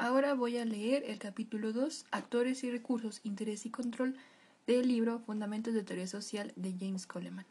[0.00, 4.16] Ahora voy a leer el capítulo 2, Actores y recursos, interés y control,
[4.66, 7.44] del libro Fundamentos de Teoría Social de James Coleman.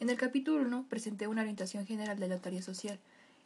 [0.00, 2.98] En el capítulo 1 presenté una orientación general de la teoría social.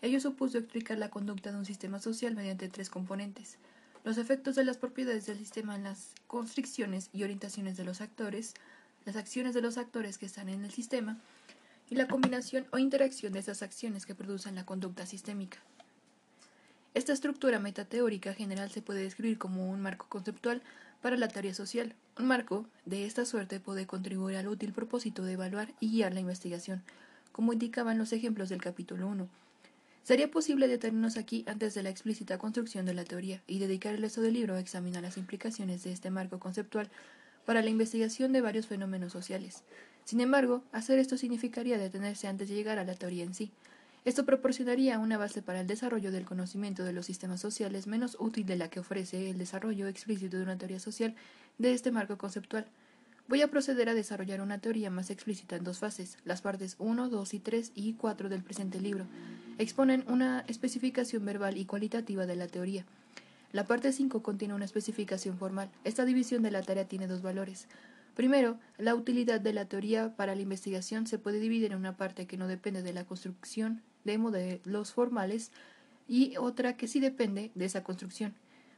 [0.02, 3.58] Ello supuso explicar la conducta de un sistema social mediante tres componentes.
[4.04, 8.54] Los efectos de las propiedades del sistema en las constricciones y orientaciones de los actores,
[9.04, 11.18] las acciones de los actores que están en el sistema,
[11.90, 15.58] y la combinación o interacción de esas acciones que producen la conducta sistémica.
[16.98, 20.62] Esta estructura metateórica general se puede describir como un marco conceptual
[21.00, 21.94] para la teoría social.
[22.18, 26.18] Un marco de esta suerte puede contribuir al útil propósito de evaluar y guiar la
[26.18, 26.82] investigación,
[27.30, 29.28] como indicaban los ejemplos del capítulo 1.
[30.02, 34.02] Sería posible detenernos aquí antes de la explícita construcción de la teoría y dedicar el
[34.02, 36.90] resto del libro a examinar las implicaciones de este marco conceptual
[37.46, 39.62] para la investigación de varios fenómenos sociales.
[40.04, 43.52] Sin embargo, hacer esto significaría detenerse antes de llegar a la teoría en sí,
[44.08, 48.46] esto proporcionaría una base para el desarrollo del conocimiento de los sistemas sociales menos útil
[48.46, 51.14] de la que ofrece el desarrollo explícito de una teoría social
[51.58, 52.64] de este marco conceptual.
[53.28, 56.16] Voy a proceder a desarrollar una teoría más explícita en dos fases.
[56.24, 59.04] Las partes 1, 2 y 3 y 4 del presente libro
[59.58, 62.86] exponen una especificación verbal y cualitativa de la teoría.
[63.52, 65.68] La parte 5 contiene una especificación formal.
[65.84, 67.66] Esta división de la tarea tiene dos valores.
[68.18, 72.26] Primero, la utilidad de la teoría para la investigación se puede dividir en una parte
[72.26, 75.52] que no depende de la construcción de modelos formales
[76.08, 78.34] y otra que sí depende de esa construcción.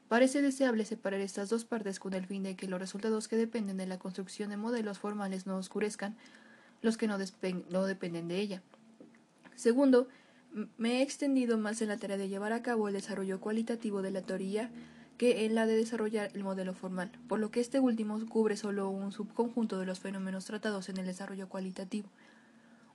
[0.09, 3.79] Parece deseable separar estas dos partes con el fin de que los resultados que dependen
[3.79, 6.19] de la construcción de modelos formales no oscurezcan
[6.83, 7.17] los que no,
[7.71, 8.63] no dependen de ella.
[9.57, 10.07] Segundo,
[10.77, 14.11] me he extendido más en la tarea de llevar a cabo el desarrollo cualitativo de
[14.11, 14.71] la teoría
[15.21, 18.89] que en la de desarrollar el modelo formal, por lo que este último cubre solo
[18.89, 22.09] un subconjunto de los fenómenos tratados en el desarrollo cualitativo.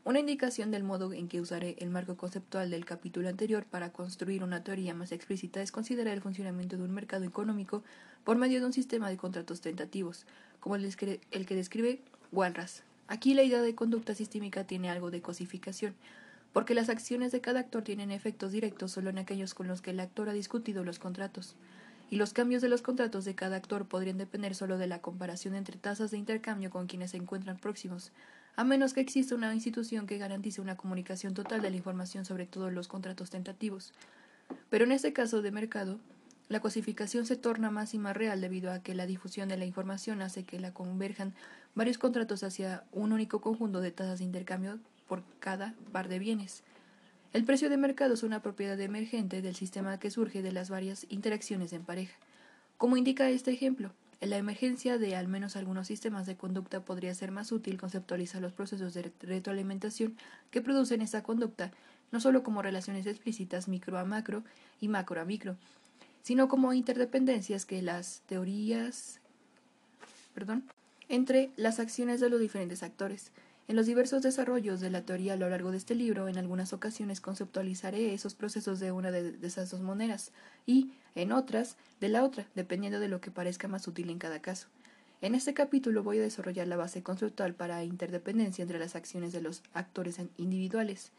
[0.04, 4.44] Una indicación del modo en que usaré el marco conceptual del capítulo anterior para construir
[4.44, 7.84] una teoría más explícita es considerar el funcionamiento de un mercado económico
[8.24, 10.26] por medio de un sistema de contratos tentativos,
[10.60, 12.82] como el, que describe Walras.
[13.08, 15.94] Aquí la idea de conducta sistémica tiene algo de cosificación,
[16.54, 19.92] porque las acciones de cada actor tienen efectos directos solo en aquellos con los que
[19.92, 21.56] el actor ha discutido los contratos,
[22.10, 25.56] y los cambios de los contratos de cada actor podrían depender solo de la comparación
[25.56, 28.12] entre tasas de intercambio con quienes se encuentran próximos,
[28.56, 32.46] a menos que exista una institución que garantice una comunicación total de la información sobre
[32.46, 33.94] todos los contratos tentativos.
[34.70, 36.00] Pero en este caso de mercado,
[36.48, 39.66] la cosificación se torna más y más real debido a que la difusión de la
[39.66, 41.34] información hace que la converjan
[41.74, 46.64] varios contratos hacia un único conjunto de tasas de intercambio por cada par de bienes.
[47.36, 51.06] El precio de mercado es una propiedad emergente del sistema que surge de las varias
[51.10, 52.16] interacciones en pareja.
[52.78, 53.92] Como indica este ejemplo,
[54.22, 58.42] en la emergencia de al menos algunos sistemas de conducta podría ser más útil conceptualizar
[58.42, 60.16] los procesos de retroalimentación
[60.50, 61.72] que producen esa conducta,
[62.14, 64.46] no solo como relaciones explícitas micro a macro
[64.80, 65.58] y macro a micro,
[66.24, 69.20] sino como interdependencias que las teorías
[70.34, 70.64] perdón,
[71.10, 73.34] entre las acciones de los diferentes actores.
[73.68, 76.72] En los diversos desarrollos de la teoría a lo largo de este libro, en algunas
[76.72, 80.32] ocasiones conceptualizaré esos procesos de una de, esas dos maneras
[80.68, 84.40] y, en otras, de la otra, dependiendo de lo que parezca más útil en cada
[84.40, 84.68] caso.
[85.22, 89.42] En este capítulo voy a desarrollar la base conceptual para interdependencia entre las acciones de
[89.42, 91.12] los actores individuales.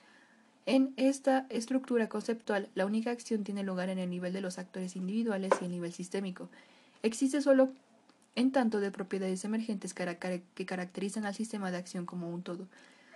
[0.66, 4.94] En esta estructura conceptual, la única acción tiene lugar en el nivel de los actores
[4.94, 6.48] individuales y el nivel sistémico.
[7.02, 7.72] Existe solo
[8.36, 12.68] en tanto de propiedades emergentes que caracterizan al sistema de acción como un todo.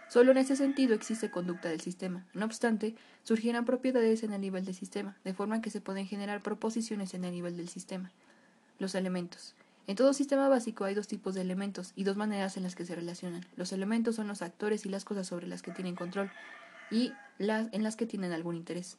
[0.08, 2.26] Solo en ese sentido existe conducta del sistema.
[2.34, 6.42] No obstante, surgirán propiedades en el nivel del sistema, de forma que se pueden generar
[6.42, 8.10] proposiciones en el nivel del sistema.
[8.80, 9.54] Los elementos.
[9.86, 12.84] En todo sistema básico hay dos tipos de elementos y dos maneras en las que
[12.84, 13.46] se relacionan.
[13.56, 16.30] Los elementos son los actores y las cosas sobre las que tienen control
[16.90, 18.98] y las en las que tienen algún interés.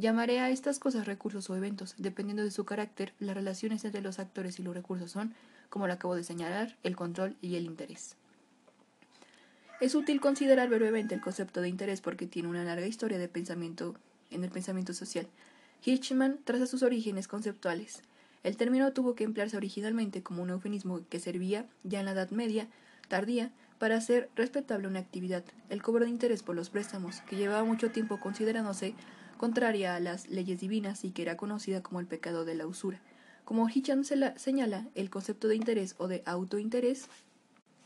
[0.00, 1.94] Llamaré a estas cosas recursos o eventos.
[1.98, 5.34] Dependiendo de su carácter, las relaciones entre los actores y los recursos son,
[5.68, 8.16] como lo acabo de señalar, el control y el interés.
[9.78, 13.94] Es útil considerar brevemente el concepto de interés porque tiene una larga historia de pensamiento
[14.30, 15.26] en el pensamiento social.
[15.84, 18.00] Hirschman traza sus orígenes conceptuales.
[18.42, 22.30] El término tuvo que emplearse originalmente como un eufemismo que servía, ya en la Edad
[22.30, 22.68] Media
[23.08, 27.64] tardía, para hacer respetable una actividad, el cobro de interés por los préstamos, que llevaba
[27.64, 28.94] mucho tiempo considerándose
[29.40, 33.00] contraria a las leyes divinas y que era conocida como el pecado de la usura.
[33.46, 37.06] Como Hitcham señala, el concepto de interés o de autointerés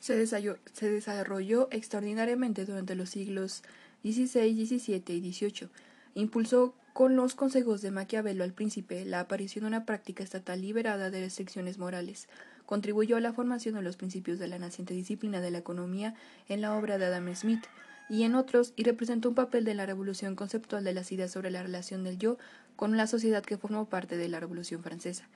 [0.00, 3.62] se se desarrolló extraordinariamente durante los siglos
[4.02, 5.68] XVI, XVII y XVIII.
[6.16, 11.10] Impulsó con los consejos de Maquiavelo al príncipe la aparición de una práctica estatal liberada
[11.10, 12.26] de restricciones morales.
[12.66, 16.16] Contribuyó a la formación de los principios de la naciente disciplina de la economía
[16.48, 17.64] en la obra de Adam Smith,
[18.08, 21.50] y en otros, y representó un papel de la revolución conceptual de las ideas sobre
[21.50, 22.38] la relación del yo
[22.76, 25.28] con la sociedad que formó parte de la Revolución Francesa.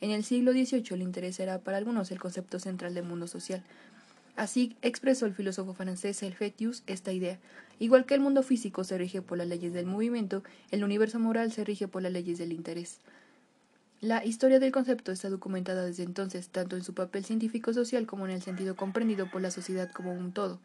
[0.00, 3.62] En el siglo XVIII el interés para algunos el concepto central del mundo social.
[4.36, 7.38] Así expresó el filósofo francés Helvetius esta idea.
[7.78, 11.52] Igual que el mundo físico se rige por las leyes del movimiento, el universo moral
[11.52, 12.98] se rige por las leyes del interés.
[14.00, 18.32] La historia del concepto está documentada desde entonces, tanto en su papel científico-social como en
[18.32, 20.58] el sentido comprendido por la sociedad como un todo.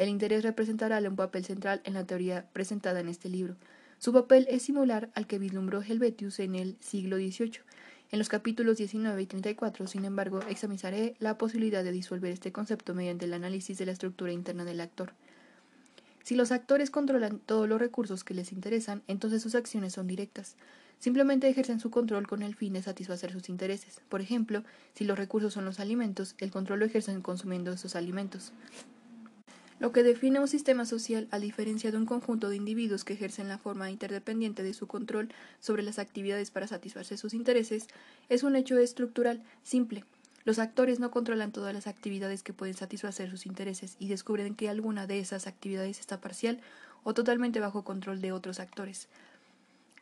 [0.00, 3.56] El interés representará un papel central en la teoría presentada en este libro.
[3.98, 7.60] Su papel es similar al que vislumbró Helvetius en el siglo XVIII.
[8.10, 12.94] En los capítulos 19 y 34, sin embargo, examinaré la posibilidad de disolver este concepto
[12.94, 15.12] mediante el análisis de la estructura interna del actor.
[16.22, 20.56] Si los actores controlan todos los recursos que les interesan, entonces sus acciones son directas.
[20.98, 24.00] Simplemente ejercen su control con el fin de satisfacer sus intereses.
[24.08, 24.64] Por ejemplo,
[24.94, 28.54] si los recursos son los alimentos, el control lo ejercen consumiendo esos alimentos.
[29.80, 33.48] Lo que define un sistema social, a diferencia de un conjunto de individuos que ejercen
[33.48, 37.86] la forma interdependiente de su control sobre las actividades para satisfacer sus intereses,
[38.28, 40.04] es un hecho estructural simple.
[40.44, 44.68] Los actores no controlan todas las actividades que pueden satisfacer sus intereses y descubren que
[44.68, 46.60] alguna de esas actividades está parcial
[47.02, 49.08] o totalmente bajo control de otros actores.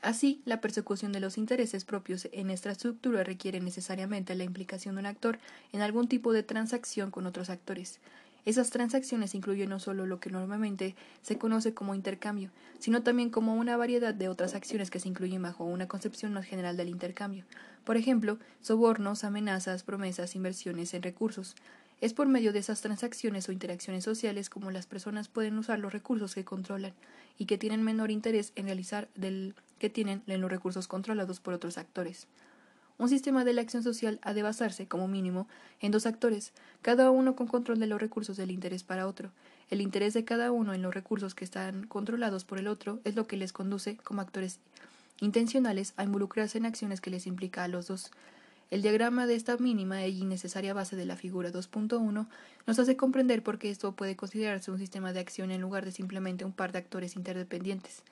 [0.02, 5.00] Así, la persecución de los intereses propios en esta estructura requiere necesariamente la implicación de
[5.00, 5.38] un actor
[5.72, 8.00] en algún tipo de transacción con otros actores.
[8.48, 13.54] Esas transacciones incluyen no solo lo que normalmente se conoce como intercambio, sino también como
[13.54, 17.44] una variedad de otras acciones que se incluyen bajo una concepción más general del intercambio.
[17.84, 21.56] Por ejemplo, sobornos, amenazas, promesas, inversiones en recursos.
[22.00, 25.92] Es por medio de esas transacciones o interacciones sociales como las personas pueden usar los
[25.92, 26.94] recursos que controlan
[27.36, 31.52] y que tienen menor interés en realizar del que tienen en los recursos controlados por
[31.52, 32.26] otros actores.
[32.98, 35.46] Un sistema de la acción social ha de basarse, como mínimo,
[35.80, 36.52] en dos actores,
[36.82, 39.30] cada uno con control de los recursos del interés para otro.
[39.70, 43.14] El interés de cada uno en los recursos que están controlados por el otro es
[43.14, 44.58] lo que les conduce, como actores
[45.20, 48.10] intencionales, a involucrarse en acciones que les implica a los dos.
[48.72, 52.26] El diagrama de esta mínima e innecesaria base de la figura 2.1
[52.66, 55.92] nos hace comprender por qué esto puede considerarse un sistema de acción en lugar de
[55.92, 58.02] simplemente un par de actores interdependientes.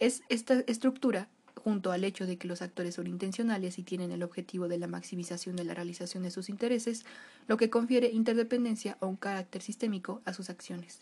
[0.00, 1.28] Es esta estructura
[1.66, 4.86] junto al hecho de que los actores son intencionales y tienen el objetivo de la
[4.86, 7.04] maximización de la realización de sus intereses,
[7.48, 11.00] lo que confiere interdependencia o un carácter sistémico a sus acciones.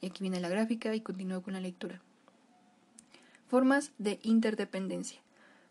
[0.00, 2.00] Y aquí viene la gráfica y continúo con la lectura.
[3.48, 5.20] Formas de interdependencia.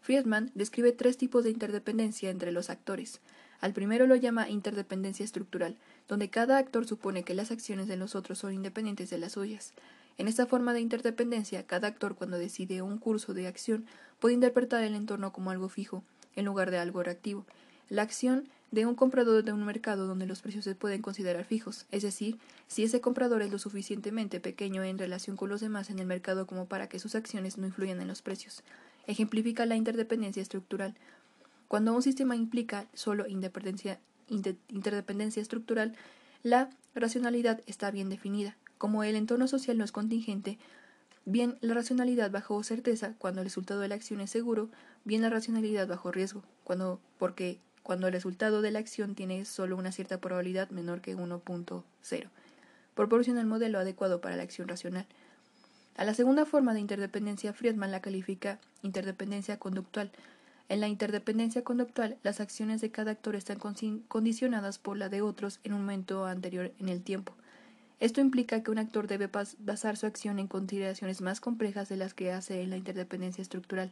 [0.01, 3.21] Friedman describe tres tipos de interdependencia entre los actores.
[3.59, 5.77] Al primero lo llama interdependencia estructural,
[6.07, 9.73] donde cada actor supone que las acciones de los otros son independientes de las suyas.
[10.21, 13.88] En esta forma de interdependencia, cada actor cuando decide un curso de acción
[14.19, 16.03] puede interpretar el entorno como algo fijo,
[16.35, 17.44] en lugar de algo reactivo.
[17.89, 21.88] La acción de un comprador de un mercado donde los precios se pueden considerar fijos,
[21.89, 22.38] es decir,
[22.68, 26.45] si ese comprador es lo suficientemente pequeño en relación con los demás en el mercado
[26.45, 28.62] como para que sus acciones no influyan en los precios.
[29.07, 30.94] Ejemplifica la interdependencia estructural.
[31.68, 33.97] Cuando un sistema implica solo interdependencia
[35.41, 35.95] estructural,
[36.44, 38.56] la racionalidad está bien definida.
[38.81, 40.57] Como el entorno social no es contingente,
[41.25, 44.69] bien la racionalidad bajo certeza cuando el resultado de la acción es seguro,
[45.06, 49.78] bien la racionalidad bajo riesgo, cuando, porque cuando el resultado de la acción tiene solo
[49.78, 52.30] una cierta probabilidad menor que 1.0.
[52.95, 55.06] Proporciona el modelo adecuado para la acción racional.
[55.95, 60.10] A la segunda forma de interdependencia, Friedman la califica interdependencia conductual.
[60.69, 63.59] En la interdependencia conductual, las acciones de cada actor están
[64.07, 67.35] condicionadas por la de otros en un momento anterior en el tiempo.
[68.02, 69.30] Esto implica que un actor debe
[69.60, 73.92] basar su acción en consideraciones más complejas de las que hace en la interdependencia estructural.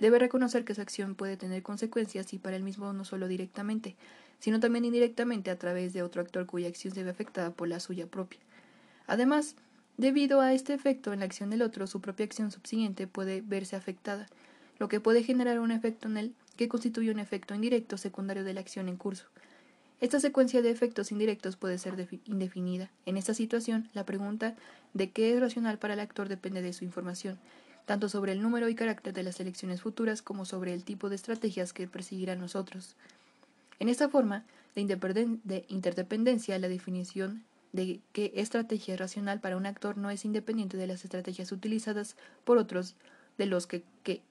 [0.00, 3.94] Debe reconocer que su acción puede tener consecuencias y para él mismo no solo directamente,
[4.40, 7.78] sino también indirectamente a través de otro actor cuya acción se ve afectada por la
[7.78, 8.40] suya propia.
[9.06, 9.54] Además,
[9.98, 13.76] debido a este efecto en la acción del otro, su propia acción subsiguiente puede verse
[13.76, 14.26] afectada,
[14.80, 18.54] lo que puede generar un efecto en él que constituye un efecto indirecto secundario de
[18.54, 19.26] la acción en curso.
[20.02, 21.94] Esta secuencia de efectos indirectos puede ser
[22.24, 22.90] indefinida.
[23.06, 24.56] En esta situación, la pregunta
[24.94, 27.38] de qué es racional para el actor depende de su información,
[27.86, 31.14] tanto sobre el número y carácter de las elecciones futuras como sobre el tipo de
[31.14, 32.96] estrategias que perseguirán nosotros.
[33.78, 34.44] En esta forma
[34.74, 34.86] de,
[35.44, 40.76] de interdependencia, la definición de qué estrategia es racional para un actor no es independiente
[40.76, 42.96] de las estrategias utilizadas por otros
[43.38, 43.84] de los que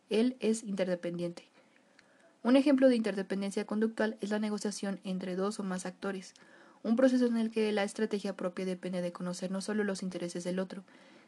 [0.09, 1.50] él es interdependiente.
[2.43, 6.33] Un ejemplo de interdependencia conductual es la negociación entre dos o más actores,
[6.81, 10.43] un proceso en el que la estrategia propia depende de conocer no solo los intereses
[10.43, 10.83] del otro,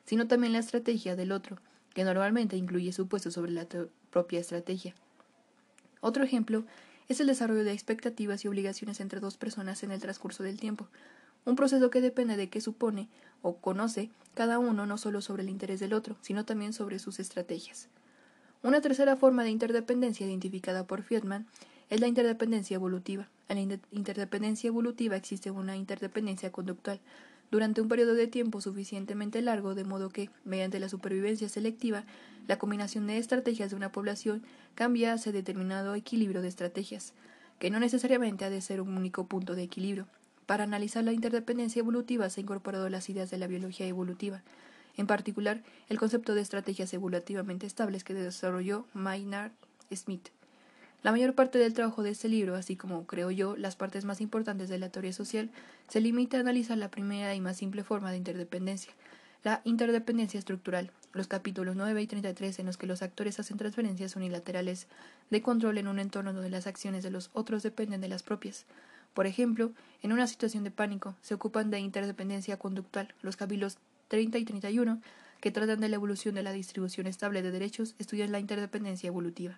[0.05, 1.59] sino también la estrategia del otro,
[1.93, 3.67] que normalmente incluye supuestos sobre la
[4.09, 4.95] propia estrategia.
[6.01, 6.63] Otro ejemplo
[7.07, 10.87] es el desarrollo de expectativas y obligaciones entre dos personas en el transcurso del tiempo,
[11.45, 13.07] un proceso que depende de que supone
[13.43, 17.19] o conoce cada uno no solo sobre el interés del otro, sino también sobre sus
[17.19, 17.87] estrategias.
[18.63, 21.45] Una tercera forma de interdependencia identificada por Friedman
[21.89, 23.27] es la interdependencia evolutiva.
[23.49, 27.01] En la interdependencia evolutiva existe una interdependencia conductual
[27.51, 32.05] durante un periodo de tiempo suficientemente largo, de modo que, mediante la supervivencia selectiva,
[32.47, 34.43] la combinación de estrategias de una población
[34.75, 37.11] cambia hacia determinado equilibrio de estrategias,
[37.59, 40.07] que no necesariamente ha de ser un único punto de equilibrio.
[40.45, 44.41] Para analizar la interdependencia evolutiva se han incorporado las ideas de la biología evolutiva,
[44.97, 49.51] en particular el concepto de estrategias evolutivamente estables que desarrolló Maynard
[49.93, 50.29] Smith.
[51.03, 54.21] La mayor parte del trabajo de este libro, así como creo yo las partes más
[54.21, 55.49] importantes de la teoría social,
[55.89, 58.93] se limita a analizar la primera y más simple forma de interdependencia,
[59.43, 64.15] la interdependencia estructural, los capítulos 9 y 33 en los que los actores hacen transferencias
[64.15, 64.87] unilaterales
[65.29, 68.65] de control en un entorno donde las acciones de los otros dependen de las propias.
[69.13, 69.71] Por ejemplo,
[70.01, 73.13] en una situación de pánico, se ocupan de interdependencia conductual.
[73.21, 73.77] Los capítulos
[74.13, 75.01] 30 y 31,
[75.41, 79.57] que tratan de la evolución de la distribución estable de derechos, estudian la interdependencia evolutiva.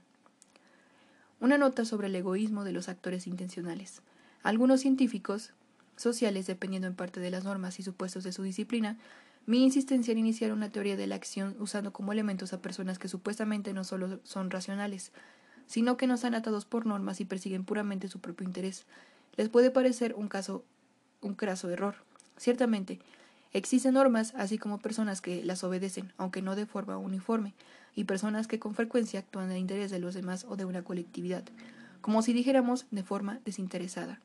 [1.42, 4.02] Una nota sobre el egoísmo de los actores intencionales.
[4.44, 5.52] Algunos científicos
[5.98, 8.98] sociales, dependiendo en parte de las normas y supuestos de su disciplina,
[9.46, 13.10] mi insistencia en iniciar una teoría de la acción usando como elementos a personas que
[13.10, 15.12] supuestamente no solo son racionales,
[15.68, 18.86] sino que no están atados por normas y persiguen puramente su propio interés,
[19.36, 20.64] les puede parecer un caso
[21.20, 21.96] un craso error.
[22.38, 23.02] Ciertamente,
[23.54, 27.54] existen normas así como personas que las obedecen, aunque no de forma uniforme,
[27.96, 31.44] y personas que con frecuencia actúan en interés de los demás o de una colectividad,
[32.02, 34.20] como si dijéramos de forma desinteresada.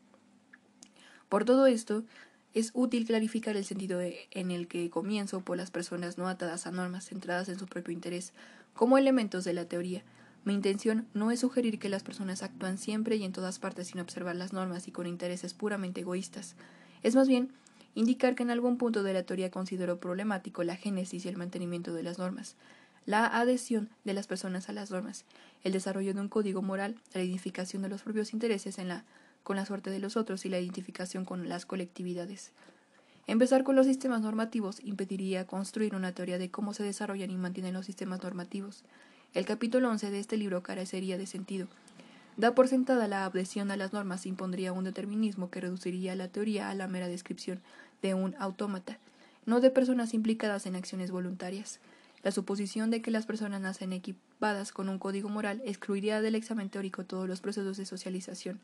[1.29, 2.03] Por todo esto,
[2.53, 6.73] es útil clarificar el sentido en el que comienzo por las personas no atadas a
[6.73, 8.33] normas centradas en su propio interés
[8.75, 10.03] como elementos de la teoría.
[10.45, 14.00] Mi intención no es sugerir que las personas actúan siempre y en todas partes sin
[14.00, 16.57] observar las normas y con intereses puramente egoístas.
[17.03, 17.53] Es más bien
[17.94, 21.92] indicar que en algún punto de la teoría considero problemático la génesis y el mantenimiento
[21.92, 22.56] de las normas
[23.06, 25.25] la adhesión de las personas a las normas,
[25.64, 28.78] el desarrollo de un código moral, la identificación de los propios intereses
[29.42, 32.52] con la suerte de los otros y la identificación con las colectividades.
[33.26, 37.75] Empezar con los sistemas normativos impediría construir una teoría de cómo se desarrollan y mantienen
[37.75, 38.85] los sistemas normativos.
[39.35, 41.68] El capítulo 11 de este libro carecería de sentido.
[42.37, 46.71] Da por sentada la adhesión a las normas impondría un determinismo que reduciría la teoría
[46.71, 47.61] a la mera descripción
[48.03, 48.99] de un autómata,
[49.47, 51.81] no de personas implicadas en acciones voluntarias.
[52.23, 56.71] La suposición de que las personas nacen equipadas con un código moral excluiría del examen
[56.71, 58.61] teórico todos los procesos de socialización,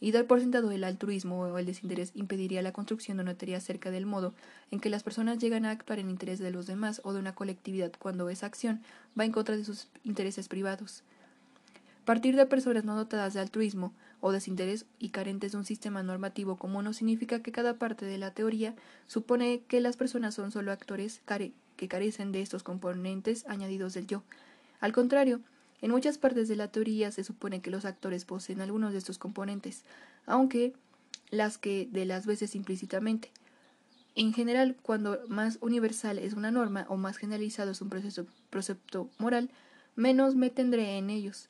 [0.00, 3.58] y dar por sentado el altruismo o el desinterés impediría la construcción de una teoría
[3.58, 4.34] acerca del modo
[4.70, 7.34] en que las personas llegan a actuar en interés de los demás o de una
[7.34, 8.80] colectividad cuando esa acción
[9.18, 11.04] va en contra de sus intereses privados.
[12.10, 16.56] Partir de personas no dotadas de altruismo o desinterés y carentes de un sistema normativo
[16.56, 18.74] común no significa que cada parte de la teoría
[19.06, 21.22] supone que las personas son solo actores
[21.76, 24.24] que carecen de estos componentes añadidos del yo.
[24.80, 25.40] Al contrario,
[25.82, 29.18] en muchas partes de la teoría se supone que los actores poseen algunos de estos
[29.18, 29.84] componentes,
[30.26, 30.72] aunque
[31.30, 33.30] las que de las veces implícitamente.
[34.16, 39.08] En general, cuando más universal es una norma o más generalizado es un proceso, precepto
[39.18, 39.48] moral,
[39.94, 41.48] menos me tendré en ellos.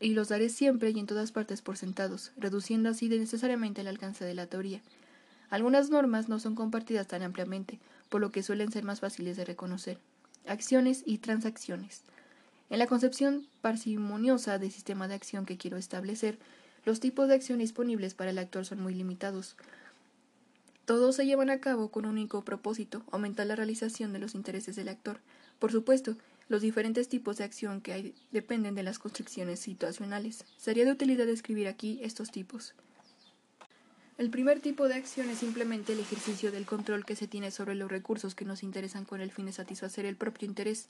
[0.00, 4.24] Y los daré siempre y en todas partes por sentados, reduciendo así necesariamente el alcance
[4.24, 4.82] de la teoría.
[5.50, 9.44] Algunas normas no son compartidas tan ampliamente, por lo que suelen ser más fáciles de
[9.44, 9.98] reconocer.
[10.46, 12.02] Acciones y transacciones.
[12.70, 16.38] En la concepción parsimoniosa del sistema de acción que quiero establecer,
[16.84, 19.56] los tipos de acción disponibles para el actor son muy limitados.
[20.84, 24.76] Todos se llevan a cabo con un único propósito, aumentar la realización de los intereses
[24.76, 25.20] del actor.
[25.58, 26.16] Por supuesto,
[26.48, 30.44] los diferentes tipos de acción que hay dependen de las construcciones situacionales.
[30.56, 32.74] Sería de utilidad describir aquí estos tipos.
[34.16, 37.74] El primer tipo de acción es simplemente el ejercicio del control que se tiene sobre
[37.74, 40.86] los recursos que nos interesan con el fin de satisfacer el propio interés.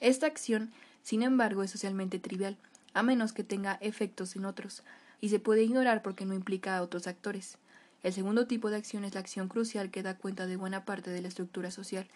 [0.00, 0.70] Esta acción,
[1.02, 2.58] sin embargo, es socialmente trivial,
[2.92, 4.82] a menos que tenga efectos en otros,
[5.20, 7.56] y se puede ignorar porque no implica a otros actores.
[8.02, 11.10] El segundo tipo de acción es la acción crucial que da cuenta de buena parte
[11.10, 12.06] de la estructura social,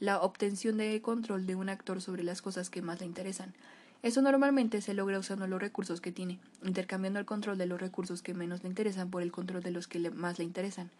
[0.00, 3.54] la obtención de control de un actor sobre las cosas que más le interesan.
[4.02, 8.22] Eso normalmente se logra usando los recursos que tiene, intercambiando el control de los recursos
[8.22, 10.90] que menos le interesan por el control de los que más le interesan.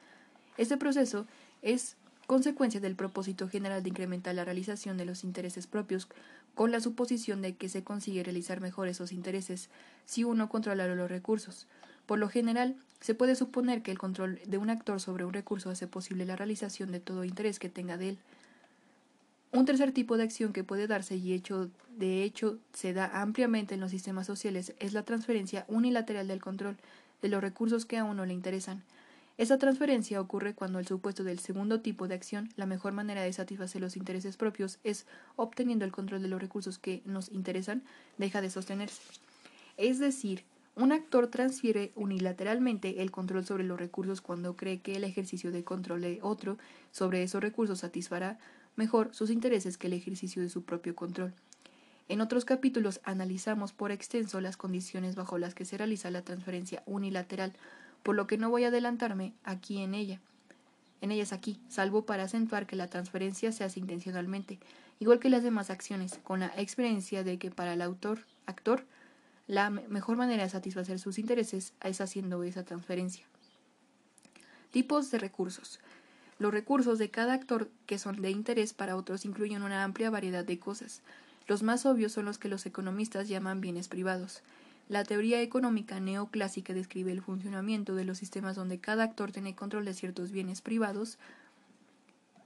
[0.59, 1.27] Este proceso
[1.63, 6.07] es consecuencia del propósito general de incrementar la realización de los intereses propios,
[6.55, 9.71] con la suposición de que se consigue realizar mejor esos intereses
[10.05, 11.67] si uno controla los recursos.
[12.05, 15.71] Por lo general, se puede suponer que el control de un actor sobre un recurso
[15.71, 18.19] hace posible la realización de todo interés que tenga de él.
[19.53, 23.75] Un tercer tipo de acción que puede darse y hecho, de hecho se da ampliamente
[23.75, 26.77] en los sistemas sociales es la transferencia unilateral del control
[27.21, 28.85] de los recursos que a uno le interesan.
[29.39, 33.33] Esta transferencia ocurre cuando el supuesto del segundo tipo de acción, la mejor manera de
[33.33, 37.83] satisfacer los intereses propios es obteniendo el control de los recursos que nos interesan,
[38.19, 39.03] deja de sostenerse.
[39.77, 40.45] Es decir,
[40.77, 45.65] un actor transfiere unilateralmente el control sobre los recursos cuando cree que el ejercicio de
[45.65, 46.59] control de otro
[46.93, 48.39] sobre esos recursos satisfará
[48.81, 51.35] mejor sus intereses que el ejercicio de su propio control.
[52.09, 56.83] En otros capítulos analizamos por extenso las condiciones bajo las que se realiza la transferencia
[56.87, 57.53] unilateral
[58.03, 60.19] por lo que no voy a adelantarme aquí en ella.
[61.03, 64.59] En ellas aquí, salvo para acentuar que la transferencia se hace intencionalmente,
[64.99, 68.87] igual que las demás acciones, con la experiencia de que para el autor, actor,
[69.47, 73.27] la mejor manera de satisfacer sus intereses es haciendo esa transferencia.
[74.71, 75.81] Tipos de recursos.
[76.41, 80.43] Los recursos de cada actor que son de interés para otros incluyen una amplia variedad
[80.43, 81.03] de cosas.
[81.47, 84.43] Los más obvios son los que los economistas llaman bienes privados.
[84.89, 89.85] La teoría económica neoclásica describe el funcionamiento de los sistemas donde cada actor tiene control
[89.85, 91.19] de ciertos bienes privados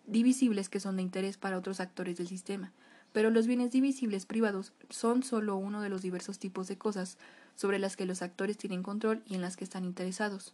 [0.08, 2.72] divisibles que son de interés para otros actores del sistema.
[3.12, 7.16] Pero los bienes divisibles privados son solo uno de los diversos tipos de cosas
[7.54, 10.52] sobre las que los actores tienen control y en las que están interesados.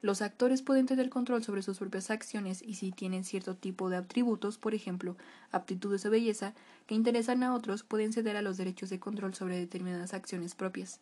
[0.00, 3.96] Los actores pueden tener control sobre sus propias acciones y si tienen cierto tipo de
[3.96, 5.16] atributos, por ejemplo,
[5.50, 6.54] aptitudes o belleza,
[6.86, 11.00] que interesan a otros, pueden ceder a los derechos de control sobre determinadas acciones propias.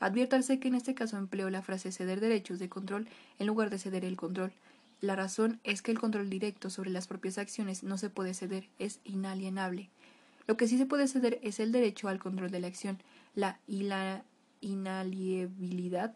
[0.00, 3.08] Adviértase que en este caso empleo la frase ceder derechos de control
[3.38, 4.52] en lugar de ceder el control.
[5.00, 8.68] La razón es que el control directo sobre las propias acciones no se puede ceder,
[8.78, 9.90] es inalienable.
[10.46, 12.98] Lo que sí se puede ceder es el derecho al control de la acción,
[13.34, 13.58] la,
[14.62, 16.14] inalienabilidad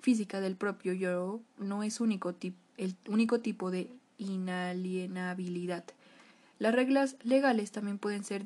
[0.00, 2.34] física del propio yo no es único
[2.76, 5.84] el único tipo de inalienabilidad.
[6.58, 8.44] Las reglas legales también pueden ser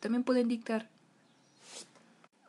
[0.00, 0.88] también pueden dictar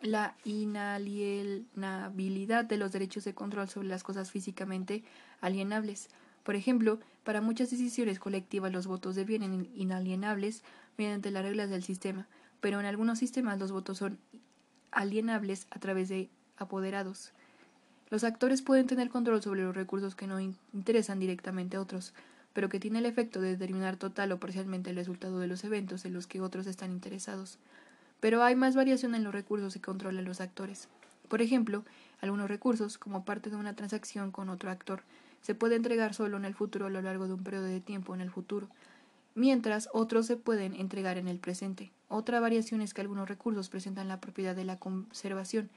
[0.02, 5.04] la inalienabilidad de los derechos de control sobre las cosas físicamente
[5.42, 6.10] alienables.
[6.44, 10.64] Por ejemplo, para muchas decisiones colectivas los votos devienen inalienables
[10.98, 12.28] mediante las reglas del sistema,
[12.62, 14.18] pero en algunos sistemas los votos son
[14.92, 17.34] alienables a través de apoderados.
[18.10, 22.14] Los actores pueden tener control sobre los recursos que no interesan directamente a otros,
[22.54, 26.06] pero que tienen el efecto de determinar total o parcialmente el resultado de los eventos
[26.06, 27.60] en los que otros están interesados
[28.20, 30.88] pero hay más variación en los recursos que controlan los actores.
[31.28, 31.84] Por ejemplo,
[32.22, 35.04] algunos recursos, como parte de una transacción con otro actor,
[35.42, 38.16] se puede entregar solo en el futuro a lo largo de un periodo de tiempo
[38.16, 38.68] en el futuro,
[39.36, 41.92] mientras otros se pueden entregar en el presente.
[42.08, 45.70] Otra variación es que algunos recursos presentan la propiedad de la conservación.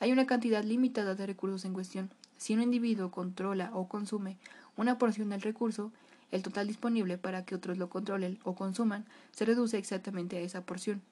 [0.00, 2.10] Hay una cantidad limitada de recursos en cuestión.
[2.38, 4.38] Si un individuo controla o consume
[4.76, 5.92] una porción del recurso,
[6.32, 10.62] el total disponible para que otros lo controlen o consuman se reduce exactamente a esa
[10.62, 11.02] porción.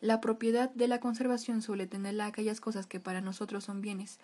[0.00, 4.18] La propiedad de la conservación suele tenerla aquellas cosas que para nosotros son bienes,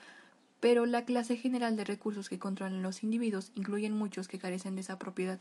[0.61, 4.83] pero la clase general de recursos que controlan los individuos incluyen muchos que carecen de
[4.83, 5.41] esa propiedad.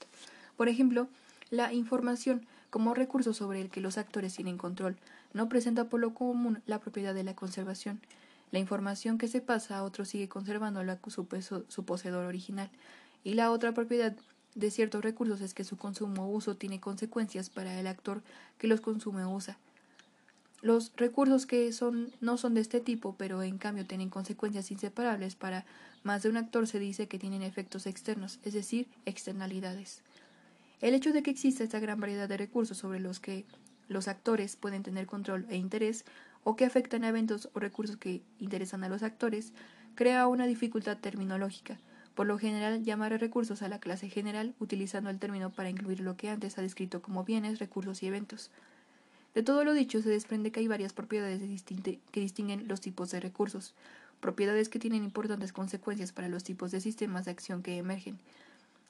[0.57, 1.07] Por ejemplo,
[1.49, 4.97] la información, como recurso sobre el que los actores tienen control,
[5.34, 7.99] no presenta por lo común la propiedad de la conservación.
[8.51, 11.27] La información que se pasa a otro sigue conservando la, su,
[11.67, 12.69] su poseedor original.
[13.23, 14.15] Y la otra propiedad
[14.55, 18.23] de ciertos recursos es que su consumo o uso tiene consecuencias para el actor
[18.58, 19.58] que los consume o usa.
[20.62, 25.36] Los recursos que son, no son de este tipo, pero en cambio tienen consecuencias inseparables
[25.36, 25.65] para
[26.03, 30.01] más de un actor se dice que tienen efectos externos, es decir, externalidades.
[30.81, 33.45] El hecho de que exista esta gran variedad de recursos sobre los que
[33.89, 36.05] los actores pueden tener control e interés
[36.43, 39.51] o que afectan a eventos o recursos que interesan a los actores
[39.95, 41.77] crea una dificultad terminológica.
[42.15, 45.99] Por lo general, llamar a recursos a la clase general utilizando el término para incluir
[45.99, 48.49] lo que antes ha descrito como bienes, recursos y eventos.
[49.33, 51.41] De todo lo dicho se desprende que hay varias propiedades
[52.11, 53.73] que distinguen los tipos de recursos,
[54.21, 58.17] propiedades que tienen importantes consecuencias para los tipos de sistemas de acción que emergen.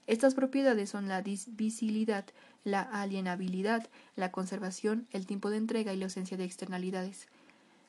[0.10, 2.26] Estas propiedades son la divisibilidad,
[2.64, 7.28] la alienabilidad, la conservación, el tiempo de entrega y la ausencia de externalidades.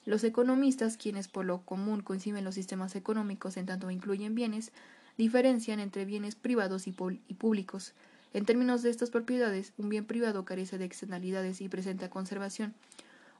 [0.04, 4.70] Los economistas, quienes por lo común coinciden los sistemas económicos en tanto incluyen bienes,
[5.16, 7.94] diferencian entre bienes privados y públicos.
[8.34, 12.74] En términos de estas propiedades, un bien privado carece de externalidades y presenta conservación.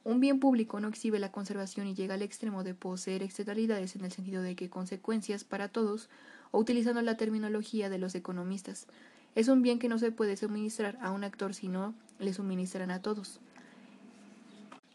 [0.04, 4.06] Un bien público no exhibe la conservación y llega al extremo de poseer externalidades en
[4.06, 6.08] el sentido de que consecuencias para todos,
[6.50, 8.86] o utilizando la terminología de los economistas,
[9.34, 12.90] es un bien que no se puede suministrar a un actor si no le suministran
[12.90, 13.40] a todos.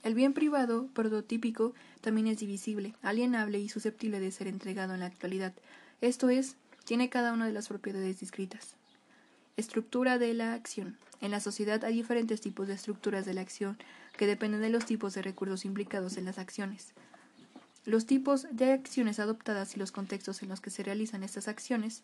[0.04, 5.08] El bien privado, prototípico, también es divisible, alienable y susceptible de ser entregado en la
[5.08, 5.54] actualidad,
[6.02, 8.76] esto es, tiene cada una de las propiedades descritas.
[9.58, 10.98] Estructura de la acción.
[11.22, 13.78] En la sociedad hay diferentes tipos de estructuras de la acción
[14.18, 16.94] que dependen de los tipos de recursos implicados en las acciones.
[17.86, 22.02] Los tipos de acciones adoptadas y los contextos en los que se realizan estas acciones.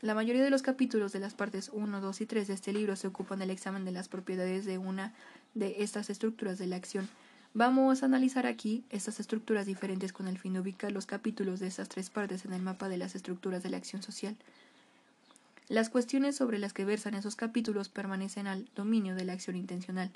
[0.00, 2.96] La mayoría de los capítulos de las partes 1, 2 y 3 de este libro
[2.96, 5.14] se ocupan del examen de las propiedades de una
[5.54, 7.08] de estas estructuras de la acción.
[7.54, 11.68] Vamos a analizar aquí estas estructuras diferentes con el fin de ubicar los capítulos de
[11.68, 14.34] estas tres partes en el mapa de las estructuras de la acción social.
[15.68, 20.10] Las cuestiones sobre las que versan esos capítulos permanecen al dominio de la acción intencional.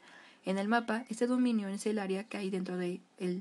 [0.47, 3.01] En el mapa, este dominio es el área que hay dentro del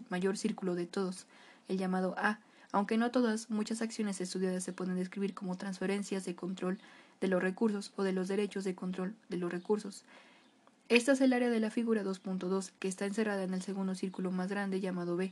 [0.09, 1.27] mayor círculo de todos,
[1.67, 2.39] el llamado A,
[2.71, 6.79] aunque no todas, muchas acciones estudiadas se pueden describir como transferencias de control
[7.21, 10.03] de los recursos o de los derechos de control de los recursos.
[10.89, 14.31] Esta es el área de la figura 2.2 que está encerrada en el segundo círculo
[14.31, 15.31] más grande llamado B.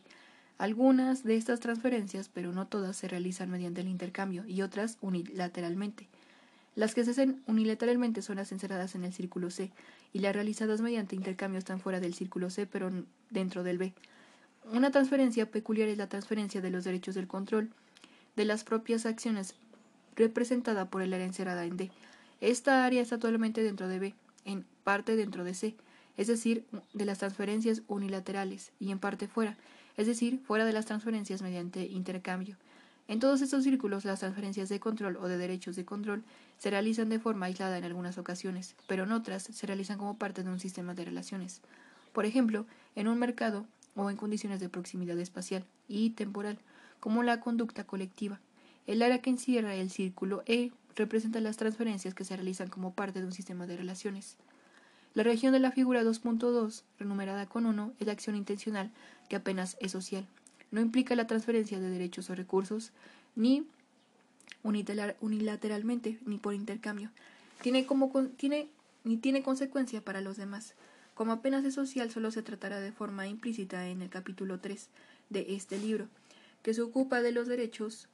[0.60, 6.08] Algunas de estas transferencias, pero no todas, se realizan mediante el intercambio y otras unilateralmente.
[6.76, 9.72] Las que se hacen unilateralmente son las encerradas en el círculo C
[10.12, 12.90] y las realizadas mediante intercambio están fuera del círculo C pero
[13.30, 13.94] dentro del B.
[14.72, 17.70] Una transferencia peculiar es la transferencia de los derechos del control
[18.36, 19.56] de las propias acciones
[20.16, 21.92] representada por el área encerrada en D.
[22.42, 25.76] Esta área está totalmente dentro de B, en parte dentro de C,
[26.18, 29.58] es decir, de las transferencias unilaterales, y en parte fuera,
[29.98, 32.58] es decir, fuera de las transferencias mediante intercambio.
[33.08, 36.24] En todos estos círculos, las transferencias de control o de derechos de control
[36.58, 40.44] se realizan de forma aislada en algunas ocasiones, pero en otras se realizan como parte
[40.44, 41.62] de un sistema de relaciones.
[42.14, 46.58] Por ejemplo, en un mercado o en condiciones de proximidad espacial y temporal,
[47.02, 48.40] como la conducta colectiva.
[48.88, 53.20] El área que encierra el círculo E representa las transferencias que se realizan como parte
[53.20, 54.38] de un sistema de relaciones.
[55.14, 58.92] La región de la figura 2.2, renumerada con 1, es la acción intencional,
[59.28, 60.26] que apenas es social
[60.74, 62.92] no implica la transferencia de derechos o recursos
[63.36, 63.68] ni
[64.64, 67.12] unilateralmente ni por intercambio.
[67.62, 68.70] Tiene como tiene,
[69.04, 70.74] ni tiene consecuencia para los demás.
[71.14, 74.90] Como apenas es social, solo se tratará de forma implícita en el capítulo 3
[75.30, 76.08] de este libro,
[76.64, 78.08] que se ocupa de los derechos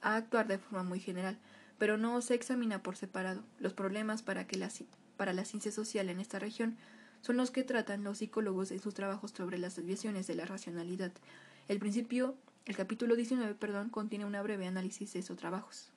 [0.00, 1.36] a actuar de forma muy general,
[1.78, 3.44] pero no se examina por separado.
[3.60, 4.70] Los problemas para, que la,
[5.18, 6.78] para la ciencia social en esta región
[7.20, 11.12] son los que tratan los psicólogos en sus trabajos sobre las desviaciones de la racionalidad,
[11.68, 15.90] el principio, el capítulo 19, perdón, contiene una breve análisis de esos trabajos.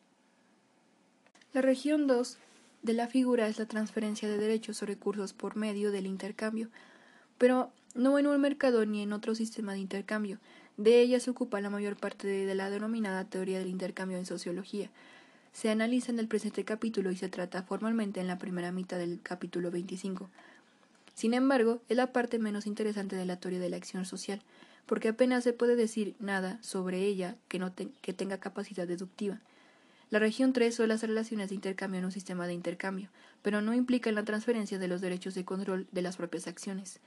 [1.53, 2.37] La región 2
[2.81, 6.69] de la figura es la transferencia de derechos o recursos por medio del intercambio,
[7.37, 10.39] pero no en un mercado ni en otro sistema de intercambio.
[10.75, 14.89] De ella se ocupa la mayor parte de la denominada teoría del intercambio en sociología.
[15.53, 19.21] Se analiza en el presente capítulo y se trata formalmente en la primera mitad del
[19.21, 20.29] capítulo 25.
[21.13, 24.41] Sin embargo, es la parte menos interesante de la teoría de la acción social,
[24.85, 29.39] porque apenas se puede decir nada sobre ella que, tenga capacidad deductiva.
[30.09, 33.09] La región 3 son las relaciones de intercambio en un sistema de intercambio,
[33.41, 36.99] pero no implican la transferencia de los derechos de control de las propias acciones.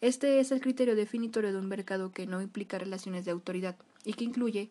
[0.00, 4.14] Este es el criterio definitorio de un mercado que no implica relaciones de autoridad y
[4.14, 4.70] que incluye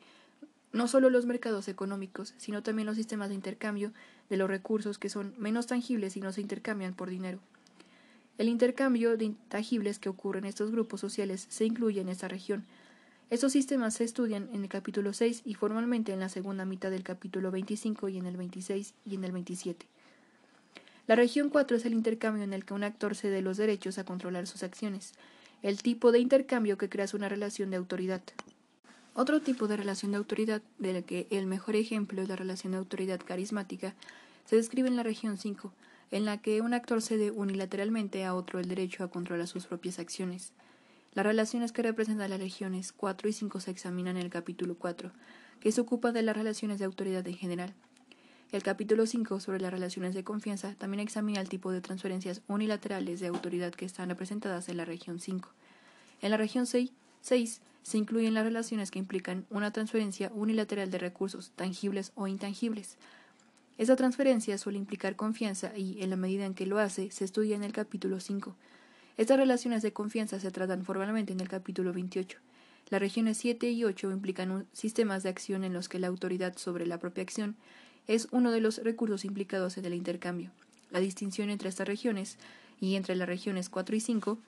[0.72, 3.92] no solo los mercados económicos, sino también los sistemas de intercambio
[4.30, 7.40] de los recursos que son menos tangibles y no se intercambian por dinero.
[8.40, 12.64] El intercambio de intangibles que ocurre en estos grupos sociales se incluye en esta región.
[13.30, 17.04] Estos sistemas se estudian en el capítulo 6 y formalmente en la segunda mitad del
[17.04, 19.86] capítulo 25 y en el 26 y en el 27.
[21.06, 24.06] La región 4 es el intercambio en el que un actor cede los derechos a
[24.06, 25.16] controlar sus acciones,
[25.62, 28.22] el tipo de intercambio que crea una relación de autoridad.
[29.16, 32.78] Otro tipo de relación de autoridad, del que el mejor ejemplo es la relación de
[32.78, 33.96] autoridad carismática,
[34.46, 35.74] se describe en la región 5,
[36.12, 40.00] en la que un actor cede unilateralmente a otro el derecho a controlar sus propias
[40.00, 40.54] acciones.
[41.14, 45.12] Las relaciones que representan las regiones 4 y 5 se examinan en el capítulo 4,
[45.60, 47.74] que se ocupa de las relaciones de autoridad en general.
[48.52, 53.20] El capítulo 5 sobre las relaciones de confianza también examina el tipo de transferencias unilaterales
[53.20, 55.50] de autoridad que están representadas en la región 5.
[56.22, 56.92] En la región 6,
[57.22, 62.98] 6 se incluyen las relaciones que implican una transferencia unilateral de recursos tangibles o intangibles,
[63.80, 67.56] esa transferencia suele implicar confianza y, en la medida en que lo hace, se estudia
[67.56, 68.54] en el capítulo 5.
[69.16, 72.40] Estas relaciones de confianza se tratan formalmente en el capítulo 28.
[72.90, 76.86] Las regiones 7 y 8 implican sistemas de acción en los que la autoridad sobre
[76.86, 77.56] la propia acción
[78.06, 80.52] es uno de los recursos implicados en el intercambio.
[80.92, 82.38] La distinción entre estas regiones
[82.82, 84.40] y entre las regiones 4 y 5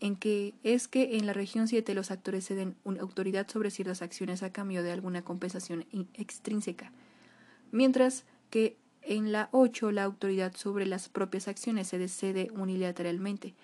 [0.00, 4.02] en que es que en la región 7 los actores ceden una autoridad sobre ciertas
[4.02, 6.90] acciones a cambio de alguna compensación extrínseca
[7.72, 13.54] mientras que en la 8 la autoridad sobre las propias acciones se cede unilateralmente.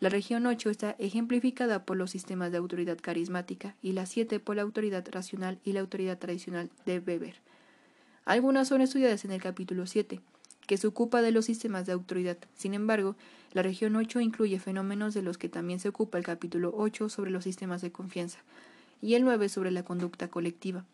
[0.00, 4.56] La región 8 está ejemplificada por los sistemas de autoridad carismática y la 7 por
[4.56, 7.36] la autoridad racional y la autoridad tradicional de Weber.
[8.24, 10.20] Algunas son estudiadas en el capítulo 7,
[10.66, 12.38] que se ocupa de los sistemas de autoridad.
[12.56, 13.16] Sin embargo,
[13.52, 17.30] la región 8 incluye fenómenos de los que también se ocupa el capítulo 8 sobre
[17.30, 18.38] los sistemas de confianza.
[19.02, 20.84] y el 9 sobre la conducta colectiva.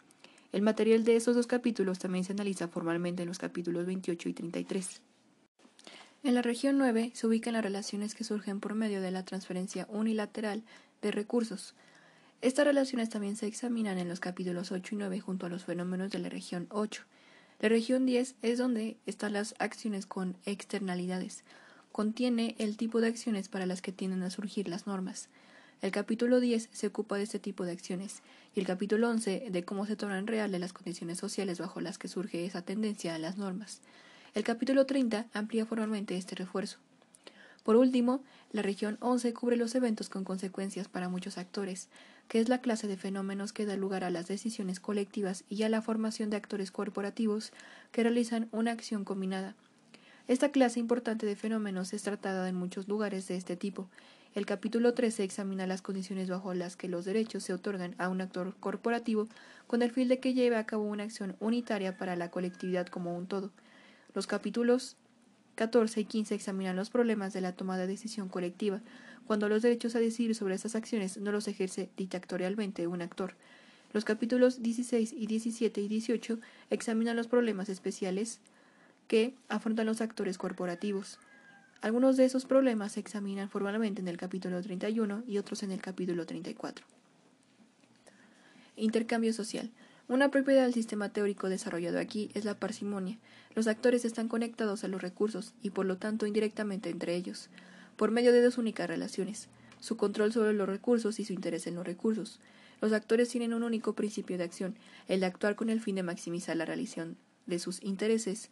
[0.52, 4.32] El material de esos dos capítulos también se analiza formalmente en los capítulos 28 y
[4.34, 5.00] 33.
[6.24, 9.86] En la región 9 se ubican las relaciones que surgen por medio de la transferencia
[9.88, 10.62] unilateral
[11.00, 11.74] de recursos.
[12.42, 16.10] Estas relaciones también se examinan en los capítulos 8 y 9 junto a los fenómenos
[16.10, 17.02] de la región 8.
[17.60, 21.44] La región 10 es donde están las acciones con externalidades.
[21.92, 25.30] Contiene el tipo de acciones para las que tienden a surgir las normas.
[25.82, 28.22] El capítulo 10 se ocupa de este tipo de acciones
[28.54, 32.06] y el capítulo 11 de cómo se tornan reales las condiciones sociales bajo las que
[32.06, 33.80] surge esa tendencia a las normas.
[34.32, 36.78] El capítulo 30 amplía formalmente este refuerzo.
[37.64, 41.88] Por último, la región 11 cubre los eventos con consecuencias para muchos actores,
[42.28, 45.68] que es la clase de fenómenos que da lugar a las decisiones colectivas y a
[45.68, 47.52] la formación de actores corporativos
[47.90, 49.56] que realizan una acción combinada.
[50.28, 53.88] Esta clase importante de fenómenos es tratada en muchos lugares de este tipo.
[54.34, 58.22] El capítulo 13 examina las condiciones bajo las que los derechos se otorgan a un
[58.22, 59.28] actor corporativo
[59.66, 63.14] con el fin de que lleve a cabo una acción unitaria para la colectividad como
[63.14, 63.50] un todo.
[64.14, 64.96] Los capítulos
[65.56, 68.80] 14 y 15 examinan los problemas de la toma de decisión colectiva,
[69.26, 73.34] cuando los derechos a decidir sobre estas acciones no los ejerce dictatorialmente un actor.
[73.92, 76.38] Los capítulos 16 y 17 y 18
[76.70, 78.40] examinan los problemas especiales
[79.08, 81.18] que afrontan los actores corporativos.
[81.82, 85.82] Algunos de esos problemas se examinan formalmente en el capítulo 31 y otros en el
[85.82, 86.86] capítulo 34.
[88.76, 89.68] Intercambio social.
[90.06, 93.18] Una propiedad del sistema teórico desarrollado aquí es la parsimonia.
[93.56, 97.48] Los actores están conectados a los recursos y por lo tanto indirectamente entre ellos,
[97.96, 99.48] por medio de dos únicas relaciones,
[99.80, 102.38] su control sobre los recursos y su interés en los recursos.
[102.80, 104.76] Los actores tienen un único principio de acción,
[105.08, 107.16] el de actuar con el fin de maximizar la realización
[107.46, 108.50] de sus intereses.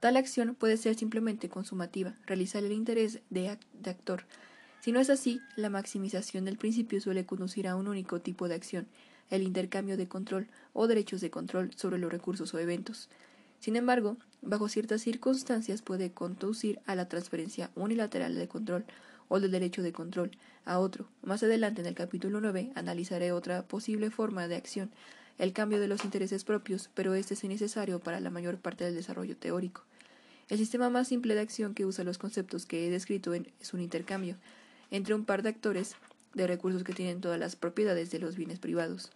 [0.00, 4.24] Tal acción puede ser simplemente consumativa, realizar el interés de, actor.
[4.80, 8.54] Si no es así, la maximización del principio suele conducir a un único tipo de
[8.54, 8.86] acción,
[9.28, 13.08] el intercambio de control o derechos de control sobre los recursos o eventos.
[13.58, 18.84] Sin embargo, bajo ciertas circunstancias puede conducir a la transferencia unilateral de control
[19.26, 20.30] o del derecho de control
[20.64, 21.08] a otro.
[21.22, 24.90] Más adelante en el capítulo 9 analizaré otra posible forma de acción,
[25.38, 28.94] el cambio de los intereses propios, pero este es innecesario para la mayor parte del
[28.94, 29.84] desarrollo teórico.
[30.48, 33.80] El sistema más simple de acción que usa los conceptos que he descrito es un
[33.80, 34.36] intercambio
[34.90, 35.94] entre un par de actores
[36.34, 39.10] de recursos que tienen todas las propiedades de los bienes privados,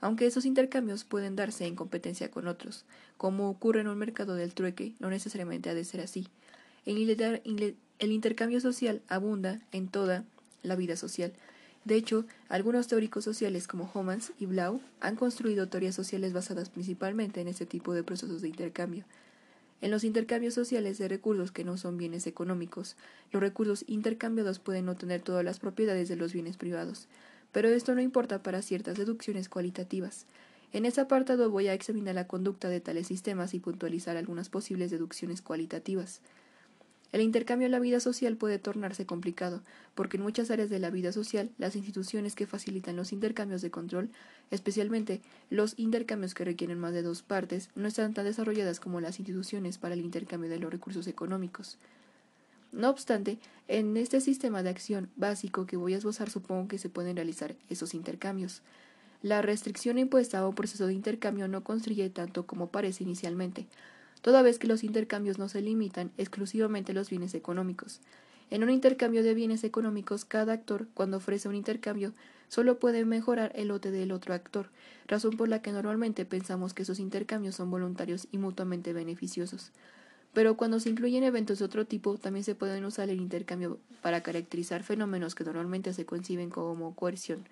[0.00, 2.84] aunque esos intercambios pueden darse en competencia con otros,
[3.16, 6.28] como ocurre en un mercado del trueque, no necesariamente ha de ser así.
[6.84, 10.24] El, intercambio social abunda en toda
[10.62, 11.32] la vida social.
[11.86, 17.40] De hecho, algunos teóricos sociales como Homans y Blau han construido teorías sociales basadas principalmente
[17.40, 19.04] en este tipo de procesos de intercambio.
[19.80, 22.96] En los intercambios sociales de recursos que no son bienes económicos,
[23.30, 27.06] los recursos intercambiados pueden no tener todas las propiedades de los bienes privados,
[27.52, 30.26] pero esto no importa para ciertas deducciones cualitativas.
[30.72, 34.90] En este apartado voy a examinar la conducta de tales sistemas y puntualizar algunas posibles
[34.90, 36.20] deducciones cualitativas.
[37.16, 39.62] El intercambio en la vida social puede tornarse complicado,
[39.94, 43.70] porque en muchas áreas de la vida social las instituciones que facilitan los intercambios de
[43.70, 44.10] control,
[44.50, 49.18] especialmente los intercambios que requieren más de dos partes, no están tan desarrolladas como las
[49.18, 51.78] instituciones para el intercambio de los recursos económicos.
[52.70, 56.90] No obstante, en este sistema de acción básico que voy a esbozar supongo que se
[56.90, 58.60] pueden realizar esos intercambios.
[59.22, 63.66] La restricción impuesta a un proceso de intercambio no construye tanto como parece inicialmente,
[64.26, 68.00] toda vez que los intercambios no se limitan exclusivamente a los bienes económicos.
[68.50, 72.12] En un intercambio de bienes económicos, cada actor, cuando ofrece un intercambio,
[72.48, 74.70] solo puede mejorar el lote del otro actor,
[75.06, 79.70] razón por la que normalmente pensamos que esos intercambios son voluntarios y mutuamente beneficiosos.
[80.32, 84.24] Pero cuando se incluyen eventos de otro tipo, también se pueden usar el intercambio para
[84.24, 87.44] caracterizar fenómenos que normalmente se conciben como coerción.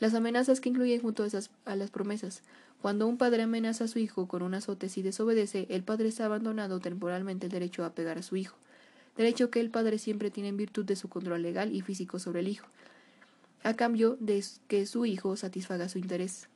[0.00, 1.24] Las amenazas que incluyen junto
[1.66, 2.42] a, las promesas,
[2.80, 6.24] cuando un padre amenaza a su hijo con un azote si desobedece, el padre está
[6.24, 8.56] abandonando temporalmente el derecho a pegar a su hijo,
[9.18, 12.40] derecho que el padre siempre tiene en virtud de su control legal y físico sobre
[12.40, 12.66] el hijo,
[13.62, 16.48] a cambio de que su hijo satisfaga su interés.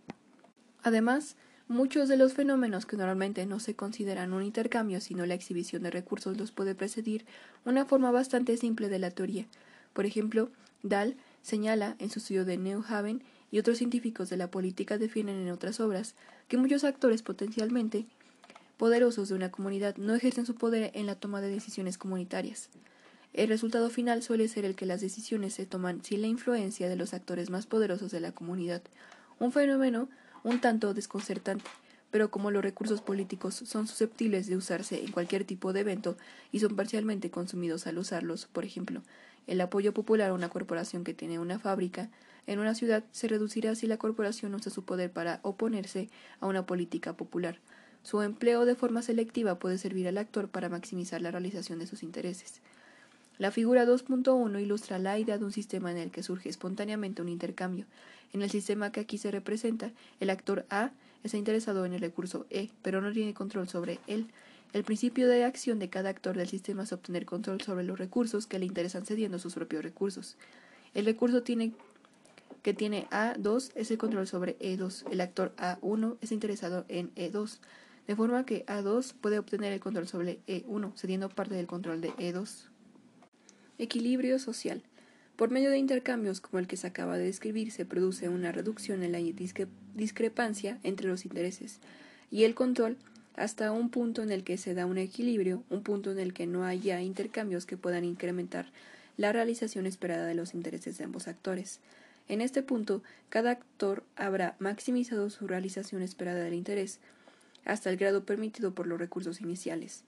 [0.83, 1.37] Además,
[1.69, 5.91] muchos de los fenómenos que normalmente no se consideran un intercambio, sino la exhibición de
[5.91, 7.27] recursos, los puede precedir
[7.67, 9.45] una forma bastante simple de la teoría.
[9.93, 10.51] Por ejemplo,
[10.83, 13.23] Dahl señala en su estudio de New Haven
[13.55, 16.17] y otros científicos de la política defienden en otras obras
[16.49, 18.05] que muchos actores potencialmente
[18.79, 22.69] poderosos de una comunidad no ejercen su poder en la toma de decisiones comunitarias.
[23.33, 26.97] El resultado final suele ser el que las decisiones se toman sin la influencia de
[26.97, 28.83] los actores más poderosos de la comunidad,
[29.39, 30.09] un fenómeno
[30.43, 31.71] un tanto desconcertante,
[32.11, 36.17] pero como los recursos políticos son susceptibles de usarse en cualquier tipo de evento
[36.51, 39.03] y son parcialmente consumidos al usarlos, por ejemplo,
[39.47, 42.11] el apoyo popular a una corporación que tiene una fábrica
[42.47, 46.09] en una ciudad se reducirá si la corporación usa su poder para oponerse
[46.41, 47.59] a una política popular.
[48.03, 52.03] Su empleo de forma selectiva puede servir al actor para maximizar la realización de sus
[52.03, 52.61] intereses.
[53.39, 57.29] La figura 2.1 ilustra la idea de un sistema en el que surge espontáneamente un
[57.29, 57.87] intercambio.
[58.33, 60.93] En el sistema que aquí se representa, el actor A
[61.25, 64.29] está interesado en el recurso E, pero no tiene control sobre él.
[64.73, 68.47] El principio de acción de cada actor del sistema es obtener control sobre los recursos
[68.47, 70.37] que le interesan cediendo sus propios recursos.
[70.95, 71.73] El recurso tiene,
[72.65, 75.05] que tiene A2 es el control sobre E2.
[75.13, 77.59] El actor A1 es interesado en E2,
[78.07, 82.09] de forma que A2 puede obtener el control sobre E1, cediendo parte del control de
[82.15, 82.69] E2.
[83.77, 84.83] Equilibrio social.
[85.37, 89.03] Por medio de intercambios como el que se acaba de describir, se produce una reducción
[89.03, 89.21] en la
[89.95, 91.81] discrepancia entre los intereses
[92.31, 92.97] y el control
[93.37, 96.47] hasta un punto en el que se da un equilibrio, un punto en el que
[96.47, 98.71] no haya intercambios que puedan incrementar
[99.19, 101.81] la realización esperada de los intereses de ambos actores.
[102.29, 106.99] En este punto, cada actor habrá maximizado su realización esperada del interés
[107.65, 110.05] hasta el grado permitido por los recursos iniciales.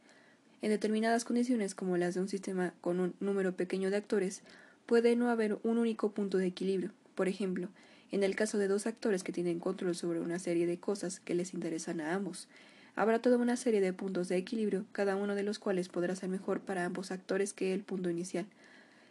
[0.62, 4.42] En determinadas condiciones, como las de un sistema con un número pequeño de actores,
[4.86, 6.92] puede no haber un único punto de equilibrio.
[7.14, 7.68] Por ejemplo,
[8.10, 11.34] en el caso de dos actores que tienen control sobre una serie de cosas que
[11.34, 12.48] les interesan a ambos,
[12.94, 16.30] habrá toda una serie de puntos de equilibrio, cada uno de los cuales podrá ser
[16.30, 18.46] mejor para ambos actores que el punto inicial,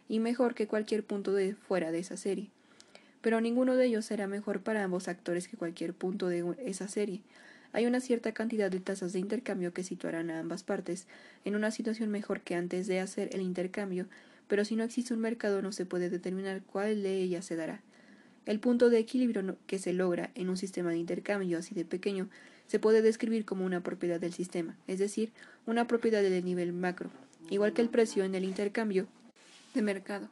[0.08, 2.50] y mejor que cualquier punto de fuera de esa serie.
[3.26, 7.22] Pero ninguno de ellos será mejor para ambos actores que cualquier punto de esa serie,
[7.72, 11.08] hay una cierta cantidad de tasas de intercambio que situarán a ambas partes
[11.44, 14.06] en una situación mejor que antes de hacer el intercambio,
[14.46, 17.80] pero si no existe un mercado no se puede determinar cuál de ellas se dará.
[18.44, 22.28] El punto de equilibrio que se logra en un sistema de intercambio así de pequeño
[22.68, 25.32] se puede describir como una propiedad del sistema, es decir,
[25.66, 27.10] una propiedad del nivel macro,
[27.50, 29.08] igual que el precio en el intercambio
[29.74, 30.28] de mercado.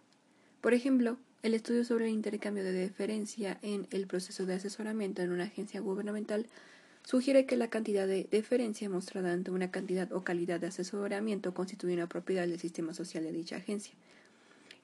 [0.61, 5.31] Por ejemplo, el estudio sobre el intercambio de deferencia en el proceso de asesoramiento en
[5.31, 6.47] una agencia gubernamental
[7.05, 11.93] sugiere que la cantidad de deferencia mostrada ante una cantidad o calidad de asesoramiento constituye
[11.93, 13.93] una propiedad del sistema social de dicha agencia.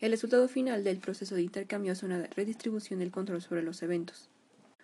[0.01, 4.29] El resultado final del proceso de intercambio es una redistribución del control sobre los eventos.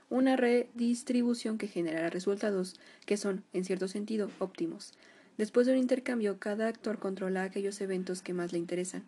[0.08, 4.94] Una redistribución que generará resultados que son, en cierto sentido, óptimos.
[5.36, 9.04] Después de un intercambio, cada actor controla aquellos eventos que más le interesan,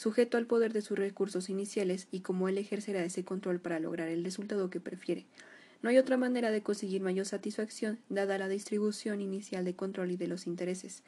[0.00, 4.08] sujeto al poder de sus recursos iniciales y cómo él ejercerá ese control para lograr
[4.08, 5.26] el resultado que prefiere.
[5.82, 10.16] No hay otra manera de conseguir mayor satisfacción, dada la distribución inicial de control y
[10.16, 11.02] de los intereses.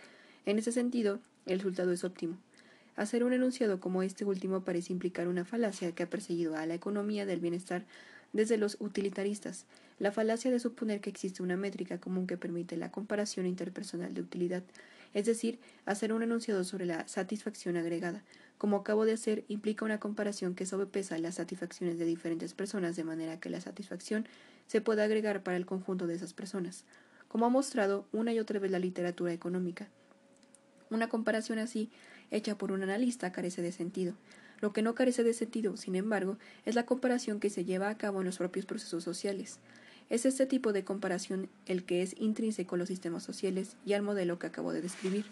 [0.44, 2.36] En ese sentido, el resultado es óptimo.
[2.94, 6.74] Hacer un enunciado como este último parece implicar una falacia que ha perseguido a la
[6.74, 7.86] economía del bienestar
[8.34, 9.64] desde los utilitaristas,
[10.00, 14.20] la falacia de suponer que existe una métrica común que permite la comparación interpersonal de
[14.20, 14.64] utilidad,
[15.14, 18.22] es decir, hacer un enunciado sobre la satisfacción agregada,
[18.62, 23.02] como acabo de hacer, implica una comparación que sobrepesa las satisfacciones de diferentes personas de
[23.02, 24.24] manera que la satisfacción
[24.68, 26.84] se puede agregar para el conjunto de esas personas,
[27.26, 29.88] como ha mostrado una y otra vez la literatura económica.
[30.90, 31.90] Una comparación así,
[32.30, 34.14] hecha por un analista, carece de sentido.
[34.60, 37.98] Lo que no carece de sentido, sin embargo, es la comparación que se lleva a
[37.98, 39.58] cabo en los propios procesos sociales.
[40.10, 44.02] Es este tipo de comparación el que es intrínseco a los sistemas sociales y al
[44.02, 45.26] modelo que acabo de describir.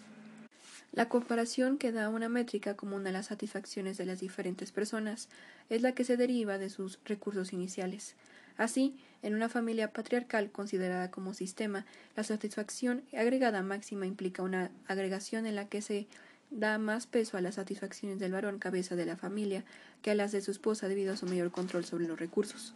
[0.93, 5.29] La comparación que da una métrica común a las satisfacciones de las diferentes personas
[5.69, 8.17] es la que se deriva de sus recursos iniciales.
[8.57, 15.47] Así, en una familia patriarcal considerada como sistema, la satisfacción agregada máxima implica una agregación
[15.47, 16.09] en la que se
[16.51, 19.65] da más peso a las satisfacciones del varón cabeza de la familia
[20.03, 22.75] que a las de su esposa debido a su mayor control sobre los recursos.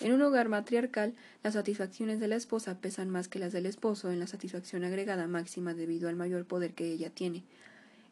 [0.00, 4.10] En un hogar matriarcal, las satisfacciones de la esposa pesan más que las del esposo
[4.12, 7.44] en la satisfacción agregada máxima debido al mayor poder que ella tiene.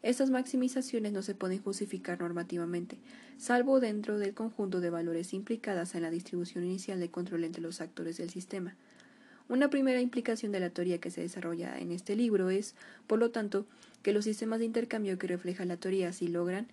[0.01, 2.97] Estas maximizaciones no se pueden justificar normativamente,
[3.37, 7.81] salvo dentro del conjunto de valores implicadas en la distribución inicial de control entre los
[7.81, 8.75] actores del sistema.
[9.47, 12.73] Una primera implicación de la teoría que se desarrolla en este libro es,
[13.05, 13.67] por lo tanto,
[14.01, 16.67] que los sistemas de intercambio que refleja la teoría sí logran,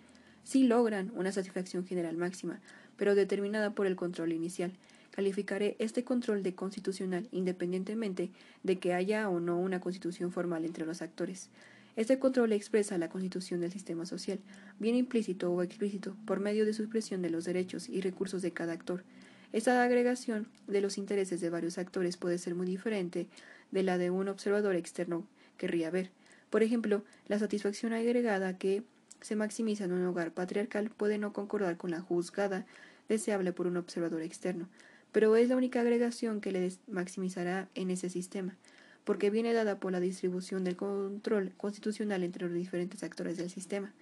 [0.45, 2.61] sí logran una satisfacción general máxima,
[2.97, 4.73] pero determinada por el control inicial,
[5.13, 8.31] Calificaré este control de constitucional independientemente
[8.63, 11.51] de que haya o no una constitución formal entre los actores.
[11.97, 14.41] Este control expresa la constitución del sistema social,
[14.79, 18.53] bien implícito o explícito, por medio de su expresión de los derechos y recursos de
[18.53, 19.05] cada actor.
[19.53, 23.27] Esta agregación de los intereses de varios actores puede ser muy diferente
[23.71, 25.27] de la de un observador externo
[25.59, 26.11] querría ver.
[26.49, 28.83] Por ejemplo, la satisfacción agregada que
[29.21, 32.65] se maximiza en un hogar patriarcal puede no concordar con la juzgada
[33.11, 34.71] deseable por un observador externo
[35.13, 38.57] pero es la única agregación que le maximizará en ese sistema,
[39.05, 43.93] porque viene dada por la distribución del control constitucional entre los diferentes actores del sistema.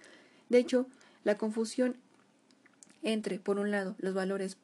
[0.49, 0.87] De hecho,
[1.23, 1.97] La confusión
[3.03, 4.57] entre, por un lado, los valores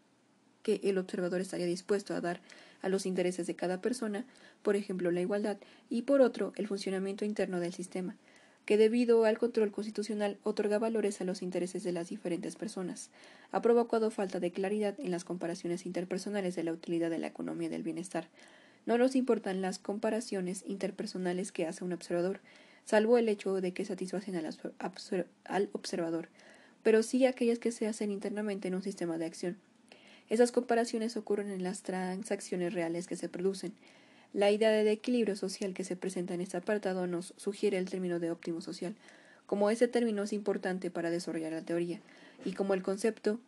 [0.64, 2.42] que el observador estaría dispuesto a dar
[2.82, 4.26] a los intereses de cada persona,
[4.62, 5.58] por ejemplo la igualdad,
[5.90, 8.16] y por otro, el funcionamiento interno del sistema,
[8.68, 13.10] que debido al control constitucional otorga valores a los intereses de las diferentes personas,
[13.54, 17.70] ha provocado falta de claridad en las comparaciones interpersonales de la utilidad de la economía
[17.70, 18.28] del bienestar.
[18.86, 22.42] No nos importan las comparaciones interpersonales que hace un observador,
[22.84, 26.28] salvo el hecho de que satisfacen al observador,
[26.84, 29.56] pero sí aquellas que se hacen internamente en un sistema de acción.
[30.28, 33.72] Esas comparaciones ocurren en las transacciones reales que se producen.
[34.38, 38.20] La idea de equilibrio social que se presenta en este apartado nos sugiere el término
[38.20, 38.94] de óptimo social,
[39.48, 42.02] como ese término es importante para desarrollar la teoría,
[42.46, 43.40] y como el concepto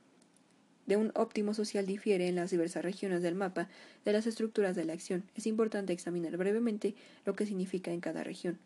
[0.87, 3.69] de un óptimo social difiere en las diversas regiones del mapa
[4.03, 8.23] de las estructuras de la acción, es importante examinar brevemente lo que significa en cada
[8.23, 8.57] región.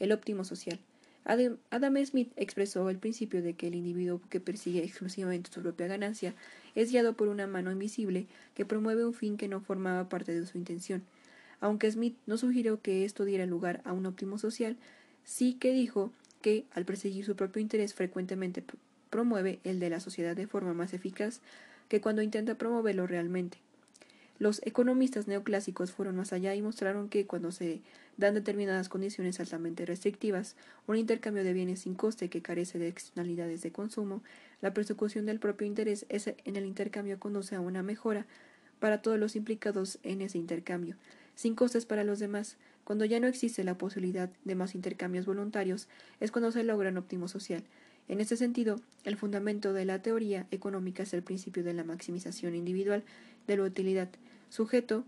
[0.00, 0.80] El óptimo social.
[1.24, 6.34] Adam Smith expresó el principio de que el individuo que persigue exclusivamente su propia ganancia
[6.74, 8.26] es guiado por una mano invisible
[8.56, 11.04] que promueve un fin que no formaba parte de su intención.
[11.60, 14.76] Aunque Smith no sugirió que esto diera lugar a un óptimo social,
[15.24, 18.64] sí que dijo que, al perseguir su propio interés, frecuentemente
[19.10, 21.40] promueve el de la sociedad de forma más eficaz
[21.88, 23.58] que cuando intenta promoverlo realmente.
[24.38, 27.80] Los economistas neoclásicos fueron más allá y mostraron que cuando se
[28.18, 30.54] dan determinadas condiciones altamente restrictivas,
[30.86, 34.22] un intercambio de bienes sin coste que carece de externalidades de consumo,
[34.60, 38.26] la persecución del propio interés en el intercambio conduce a una mejora
[38.78, 40.94] para todos los implicados en ese intercambio,
[41.38, 42.56] sin costes para los demás.
[42.82, 45.86] Cuando ya no existe la posibilidad de más intercambios voluntarios,
[46.18, 47.62] es cuando se logra un óptimo social.
[48.08, 52.56] En este sentido, el fundamento de la teoría económica es el principio de la maximización
[52.56, 53.04] individual
[53.46, 54.08] de la utilidad,
[54.48, 55.04] sujeto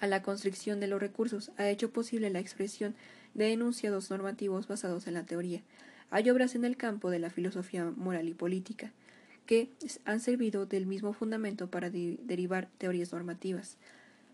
[0.00, 2.96] a la constricción de los recursos, ha hecho posible la expresión
[3.34, 5.62] de enunciados normativos basados en la teoría.
[6.10, 8.90] Hay obras en el campo de la filosofía moral y política
[9.46, 9.70] que
[10.06, 13.76] han servido del mismo fundamento para derivar teorías normativas.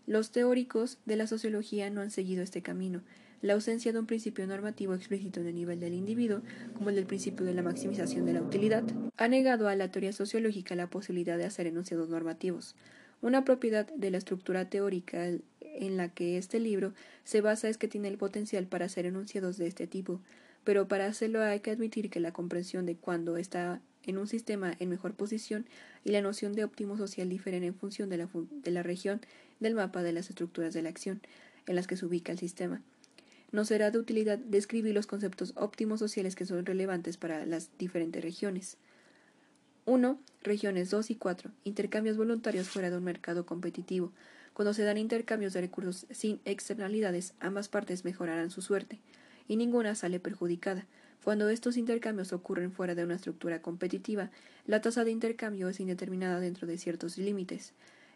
[0.07, 3.01] Los teóricos de la sociología no han seguido este camino.
[3.41, 6.41] La ausencia de un principio normativo explícito en el nivel del individuo,
[6.75, 8.83] como el del principio de la maximización de la utilidad,
[9.17, 12.75] ha negado a la teoría sociológica la posibilidad de hacer enunciados normativos.
[13.21, 15.27] Una propiedad de la estructura teórica
[15.59, 16.93] en la que este libro
[17.23, 20.21] se basa es que tiene el potencial para hacer enunciados de este tipo,
[20.63, 24.75] pero para hacerlo hay que admitir que la comprensión de cuándo está en un sistema
[24.79, 25.65] en mejor posición
[26.03, 29.21] y la noción de óptimo social difieren en función de la, de la región
[29.59, 31.21] del mapa de las estructuras de la acción
[31.67, 32.81] en las que se ubica el sistema.
[33.51, 38.23] No será de utilidad describir los conceptos óptimos sociales que son relevantes para las diferentes
[38.23, 38.77] regiones.
[39.85, 40.19] 1.
[40.43, 41.51] Regiones 2 y 4.
[41.63, 44.13] Intercambios voluntarios fuera de un mercado competitivo.
[44.53, 48.99] Cuando se dan intercambios de recursos sin externalidades, ambas partes mejorarán su suerte,
[49.47, 50.85] y ninguna sale perjudicada.
[51.23, 54.31] Cuando estos intercambios ocurren fuera de una estructura competitiva,
[54.65, 57.73] la tasa de intercambio es indeterminada dentro de ciertos límites.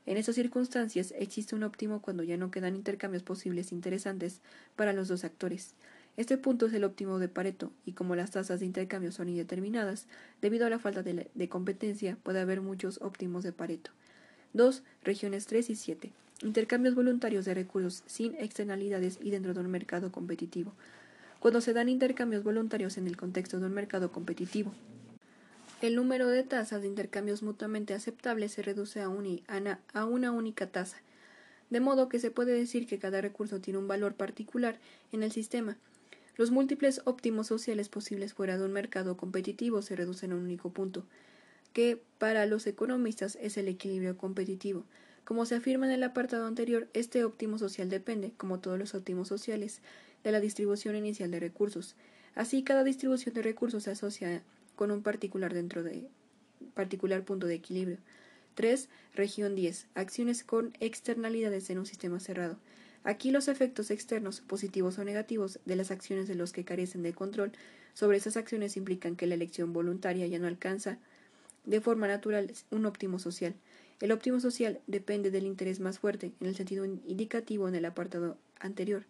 [0.08, 4.42] En estas circunstancias existe un óptimo cuando ya no quedan intercambios posibles interesantes
[4.76, 5.74] para los dos actores.
[6.18, 10.08] Este punto es el óptimo de Pareto, y como las tasas de intercambio son indeterminadas,
[10.42, 13.92] debido a la falta de, de competencia, puede haber muchos óptimos de Pareto.
[14.54, 14.82] 2.
[15.04, 16.12] Regiones 3 y 7.
[16.44, 20.74] Intercambios voluntarios de recursos sin externalidades y dentro de un mercado competitivo.
[21.46, 24.74] Cuando se dan intercambios voluntarios en el contexto de un mercado competitivo,
[25.84, 29.12] el número de tasas de intercambios mutuamente aceptables se reduce a,
[29.94, 30.98] a una única tasa,
[31.70, 34.80] de modo que se puede decir que cada recurso tiene un valor particular
[35.12, 35.78] en el sistema,
[36.36, 40.72] los múltiples óptimos sociales posibles fuera de un mercado competitivo se reducen a un único
[40.72, 41.04] punto,
[41.74, 44.84] que para los economistas es el equilibrio competitivo.
[45.26, 49.28] Como se afirma en el apartado anterior, este óptimo social depende, como todos los óptimos
[49.28, 49.82] sociales,
[50.26, 51.96] de la distribución inicial de recursos.
[52.34, 54.42] Así, cada distribución de recursos se asocia
[54.76, 56.04] con un particular dentro de
[56.74, 57.98] particular punto de equilibrio.
[58.56, 58.90] 3.
[59.14, 59.88] Región 10.
[59.94, 62.58] Acciones con externalidades en un sistema cerrado.
[63.04, 67.14] Aquí los efectos externos, positivos o negativos, de las acciones de los que carecen de
[67.14, 67.52] control
[67.94, 70.98] sobre esas acciones implican que la elección voluntaria ya no alcanza
[71.66, 73.54] de forma natural un óptimo social.
[74.02, 78.38] El óptimo social depende del interés más fuerte, en el sentido indicativo en el apartado
[78.60, 79.06] anterior.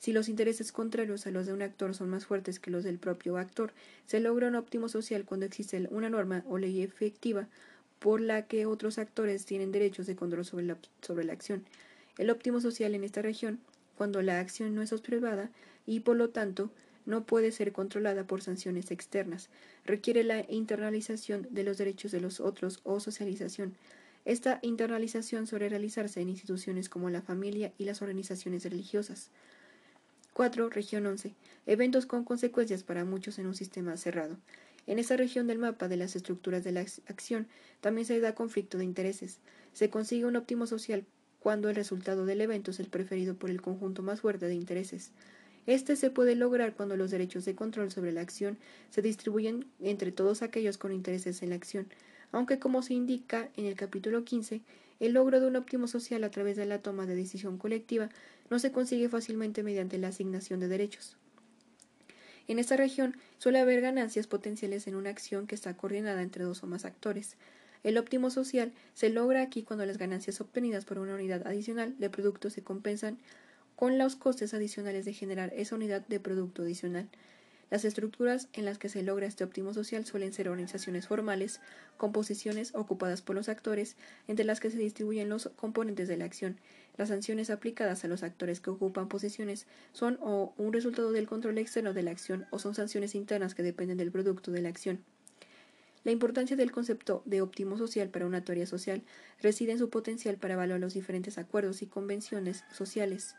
[0.00, 2.98] Si los intereses contrarios a los de un actor son más fuertes que los del
[2.98, 3.72] propio actor,
[4.06, 7.46] se logra un óptimo social cuando existe una norma o ley efectiva
[8.00, 11.64] por la que otros actores tienen derechos de control sobre la, sobre la acción
[12.20, 13.60] el óptimo social en esta región
[13.96, 15.50] cuando la acción no es observada
[15.86, 16.70] y por lo tanto
[17.06, 19.48] no puede ser controlada por sanciones externas.
[19.86, 23.74] Requiere la internalización de los derechos de los otros o socialización.
[24.26, 29.30] Esta internalización suele realizarse en instituciones como la familia y las organizaciones religiosas.
[30.32, 30.70] 4.
[30.70, 31.34] Región 11.
[31.66, 34.36] Eventos con consecuencias para muchos en un sistema cerrado.
[34.86, 37.46] En esta región del mapa de las estructuras de la acción
[37.80, 39.38] también se da conflicto de intereses.
[39.72, 41.04] Se consigue un óptimo social
[41.40, 45.10] cuando el resultado del evento es el preferido por el conjunto más fuerte de intereses.
[45.66, 48.58] Este se puede lograr cuando los derechos de control sobre la acción
[48.90, 51.86] se distribuyen entre todos aquellos con intereses en la acción,
[52.32, 54.62] aunque como se indica en el capítulo 15,
[55.00, 58.10] el logro de un óptimo social a través de la toma de decisión colectiva
[58.50, 61.16] no se consigue fácilmente mediante la asignación de derechos.
[62.48, 66.62] En esta región suele haber ganancias potenciales en una acción que está coordinada entre dos
[66.64, 67.36] o más actores.
[67.84, 72.10] El óptimo social se logra aquí cuando las ganancias obtenidas por una unidad adicional de
[72.10, 73.18] producto se compensan
[73.76, 77.08] con los costes adicionales de generar esa unidad de producto adicional.
[77.70, 81.60] Las estructuras en las que se logra este óptimo social suelen ser organizaciones formales,
[81.96, 83.96] composiciones ocupadas por los actores,
[84.26, 86.58] entre las que se distribuyen los componentes de la acción.
[87.00, 91.56] Las sanciones aplicadas a los actores que ocupan posiciones son o un resultado del control
[91.56, 95.02] externo de la acción o son sanciones internas que dependen del producto de la acción.
[96.04, 99.02] La importancia del concepto de óptimo social para una teoría social
[99.40, 103.34] reside en su potencial para evaluar los diferentes acuerdos y convenciones sociales.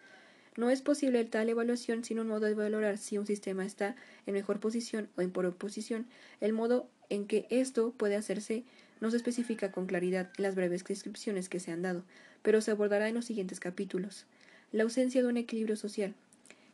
[0.57, 3.95] No es posible tal evaluación sin un modo de valorar si un sistema está
[4.26, 6.07] en mejor posición o en peor posición.
[6.39, 8.64] El modo en que esto puede hacerse
[9.02, 12.04] no se especifica con claridad las breves descripciones que se han dado,
[12.41, 14.26] pero se abordará en los siguientes capítulos.
[14.72, 16.14] La ausencia de un equilibrio social.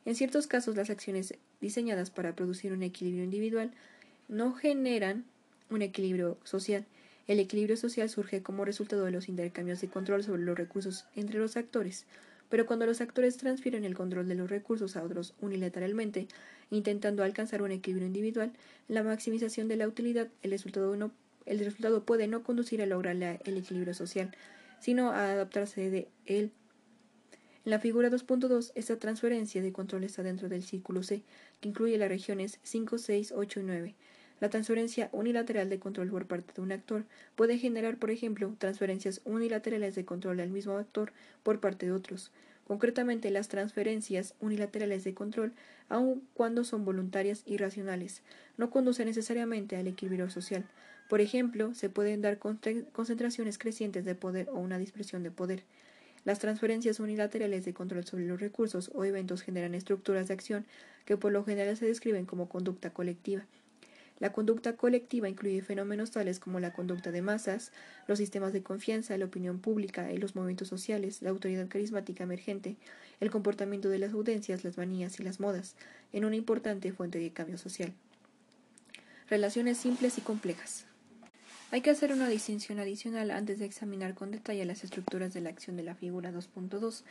[0.05, 3.71] En ciertos casos, las acciones diseñadas para producir un equilibrio individual
[4.27, 5.25] no generan
[5.69, 6.85] un equilibrio social.
[7.27, 11.39] El equilibrio social surge como resultado de los intercambios de control sobre los recursos entre
[11.39, 12.05] los actores.
[12.49, 16.27] Pero cuando los actores transfieren el control de los recursos a otros unilateralmente,
[16.71, 18.53] intentando alcanzar un equilibrio individual,
[18.87, 21.11] la maximización de la utilidad, el resultado, no,
[21.47, 24.31] el resultado puede no conducir a lograr el equilibrio social,
[24.79, 26.51] sino a adaptarse de él.
[27.65, 31.23] En la figura 2.2, esta transferencia de control está dentro del círculo C,
[31.59, 33.95] que incluye las regiones 5, 6, 8 y 9.
[34.39, 39.21] La transferencia unilateral de control por parte de un actor puede generar, por ejemplo, transferencias
[39.25, 41.11] unilaterales de control al mismo actor
[41.43, 42.31] por parte de otros.
[42.67, 45.53] Concretamente, las transferencias unilaterales de control,
[45.89, 48.21] aun cuando son voluntarias y racionales,
[48.57, 50.65] no conducen necesariamente al equilibrio social.
[51.07, 55.63] Por ejemplo, se pueden dar concentraciones crecientes de poder o una dispersión de poder.
[56.25, 60.65] Las transferencias unilaterales de control sobre los recursos o eventos generan estructuras de acción
[61.05, 63.45] que por lo general se describen como conducta colectiva
[64.19, 67.71] la conducta colectiva incluye fenómenos tales como la conducta de masas,
[68.07, 72.77] los sistemas de confianza, la opinión pública y los movimientos sociales, la autoridad carismática emergente,
[73.19, 75.75] el comportamiento de las audiencias, las manías y las modas,
[76.13, 77.93] en una importante fuente de cambio social.
[79.29, 80.86] Relaciones simples y complejas.
[81.69, 85.49] Hay que hacer una distinción adicional antes de examinar con detalle las estructuras de la
[85.49, 87.03] acción de la figura 2.2.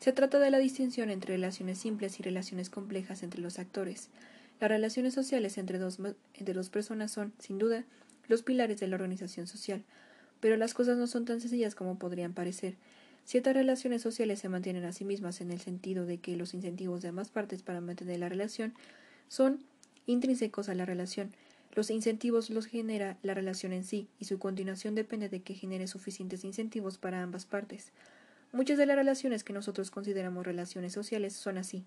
[0.00, 4.08] Se trata de la distinción entre relaciones simples y relaciones complejas entre los actores.
[4.58, 6.00] Las relaciones sociales entre dos,
[6.34, 7.84] entre dos personas son, sin duda,
[8.26, 9.84] los pilares de la organización social,
[10.40, 12.74] pero las cosas no son tan sencillas como podrían parecer.
[13.24, 17.00] Ciertas relaciones sociales se mantienen a sí mismas en el sentido de que los incentivos
[17.00, 18.74] de ambas partes para mantener la relación
[19.28, 19.60] son
[20.06, 21.32] intrínsecos a la relación.
[21.74, 25.88] Los incentivos los genera la relación en sí, y su continuación depende de que genere
[25.88, 27.90] suficientes incentivos para ambas partes.
[28.52, 31.84] Muchas de las relaciones que nosotros consideramos relaciones sociales son así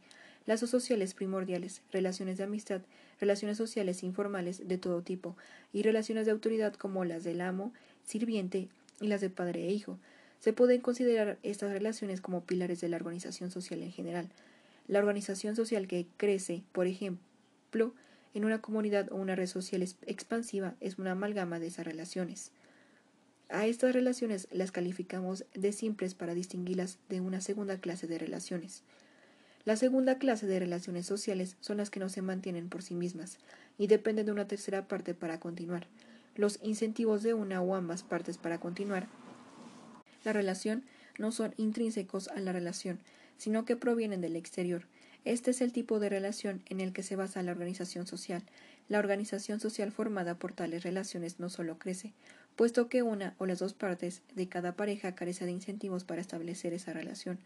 [0.48, 2.82] lazos sociales primordiales, relaciones de amistad,
[3.20, 5.36] relaciones sociales informales de todo tipo,
[5.74, 7.74] y relaciones de autoridad como las del amo,
[8.04, 8.70] sirviente
[9.02, 10.00] y las de padre e hijo.
[10.40, 14.30] Se pueden considerar estas relaciones como pilares de la organización social en general.
[14.88, 17.94] La organización social que crece, por ejemplo,
[18.38, 22.52] en una comunidad o una red social expansiva es una amalgama de esas relaciones.
[23.50, 28.84] A estas relaciones las calificamos de simples para distinguirlas de una segunda clase de relaciones.
[29.66, 33.40] La segunda clase de relaciones sociales son las que no se mantienen por sí mismas
[33.78, 35.88] y dependen de una tercera parte para continuar.
[36.36, 39.08] Los incentivos de una o ambas partes para continuar
[40.24, 40.84] la relación
[41.18, 43.00] no son intrínsecos a la relación,
[43.38, 44.84] sino que provienen del exterior.
[45.28, 48.44] Este es el tipo de relación en el que se basa la organización social.
[48.88, 52.14] La organización social formada por tales relaciones no solo crece,
[52.56, 56.72] puesto que una o las dos partes de cada pareja carece de incentivos para establecer
[56.72, 57.40] esa relación,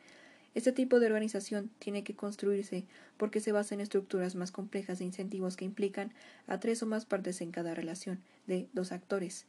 [0.53, 2.85] este tipo de organización tiene que construirse
[3.17, 6.13] porque se basa en estructuras más complejas de incentivos que implican
[6.45, 9.47] a tres o más partes en cada relación de dos actores.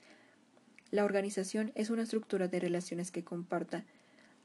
[0.90, 3.84] La organización es una estructura de relaciones que comparta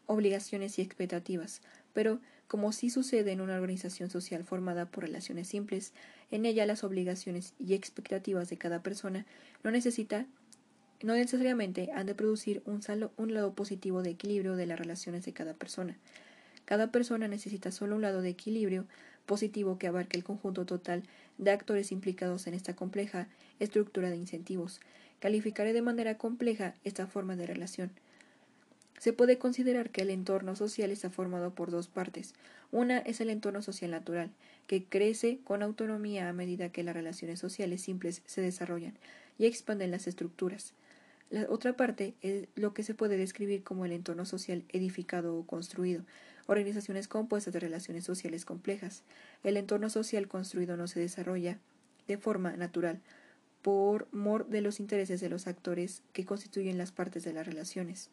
[0.08, 1.62] obligaciones y expectativas,
[1.94, 5.94] pero como sí sucede en una organización social formada por relaciones simples,
[6.32, 9.26] en ella las obligaciones y expectativas de cada persona
[9.64, 10.26] no necesita
[11.04, 12.82] no necesariamente han de producir un,
[13.18, 15.96] un lado positivo de equilibrio de las relaciones de cada persona.
[16.66, 18.86] Cada persona necesita solo un lado de equilibrio
[19.26, 21.04] positivo que abarque el conjunto total
[21.38, 23.28] de actores implicados en esta compleja
[23.60, 24.80] estructura de incentivos.
[25.20, 27.92] Calificaré de manera compleja esta forma de relación.
[28.98, 32.34] Se puede considerar que el entorno social está formado por dos partes.
[32.72, 34.32] Una es el entorno social natural,
[34.66, 38.98] que crece con autonomía a medida que las relaciones sociales simples se desarrollan
[39.38, 40.74] y expanden las estructuras.
[41.30, 45.46] La otra parte es lo que se puede describir como el entorno social edificado o
[45.46, 46.04] construido,
[46.48, 49.04] organizaciones compuestas de relaciones sociales complejas.
[49.44, 51.60] El entorno social construido no se desarrolla
[52.08, 53.02] de forma natural
[53.62, 58.10] por mor de los intereses de los actores que constituyen las partes de las relaciones.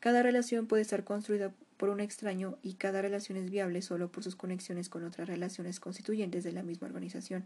[0.00, 4.24] Cada relación puede estar construida por un extraño y cada relación es viable solo por
[4.24, 7.44] sus conexiones con otras relaciones constituyentes de la misma organización.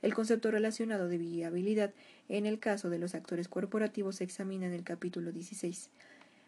[0.00, 1.92] El concepto relacionado de viabilidad
[2.28, 5.90] en el caso de los actores corporativos se examina en el capítulo 16.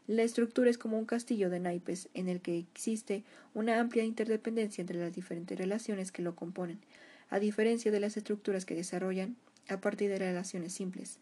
[0.07, 3.25] La estructura es como un castillo de naipes en el que existe
[3.55, 6.79] una amplia interdependencia entre las diferentes relaciones que lo componen,
[7.31, 9.35] a diferencia de las estructuras que desarrollan
[9.69, 11.19] a partir de relaciones simples.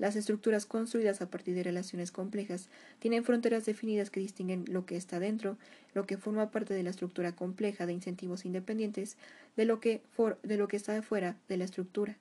[0.00, 2.70] Las estructuras construidas a partir de relaciones complejas
[3.00, 5.58] tienen fronteras definidas que distinguen lo que está dentro,
[5.92, 9.18] lo que forma parte de la estructura compleja de incentivos independientes,
[9.58, 10.00] de lo que,
[10.42, 12.16] de lo que está fuera de la estructura.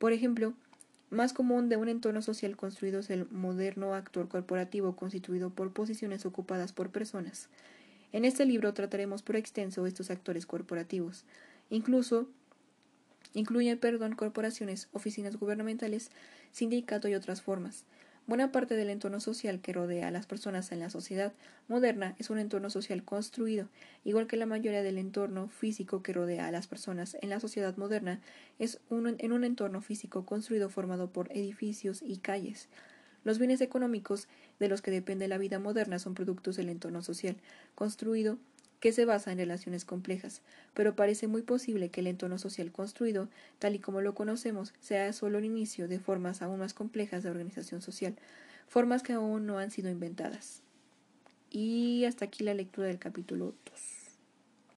[0.00, 0.54] Por ejemplo,
[1.10, 6.26] más común de un entorno social construido es el moderno actor corporativo constituido por posiciones
[6.26, 7.48] ocupadas por personas.
[8.10, 11.24] En este libro trataremos por extenso estos actores corporativos.
[11.68, 12.26] Incluso
[13.34, 16.10] incluyen, perdón, corporaciones, oficinas gubernamentales,
[16.52, 17.84] sindicatos y otras formas.
[18.26, 21.32] Buena parte del entorno social que rodea a las personas en la sociedad
[21.66, 23.68] moderna es un entorno social construido,
[24.04, 27.76] igual que la mayoría del entorno físico que rodea a las personas en la sociedad
[27.76, 28.20] moderna
[28.60, 32.68] es un, en un entorno físico construido formado por edificios y calles.
[33.24, 34.28] Los bienes económicos
[34.60, 37.36] de los que depende la vida moderna son productos del entorno social
[37.74, 38.38] construido
[38.80, 40.40] que se basa en relaciones complejas,
[40.74, 43.28] pero parece muy posible que el entorno social construido,
[43.58, 47.30] tal y como lo conocemos, sea solo el inicio de formas aún más complejas de
[47.30, 48.16] organización social,
[48.66, 50.62] formas que aún no han sido inventadas.
[51.50, 53.99] Y hasta aquí la lectura del capítulo 2.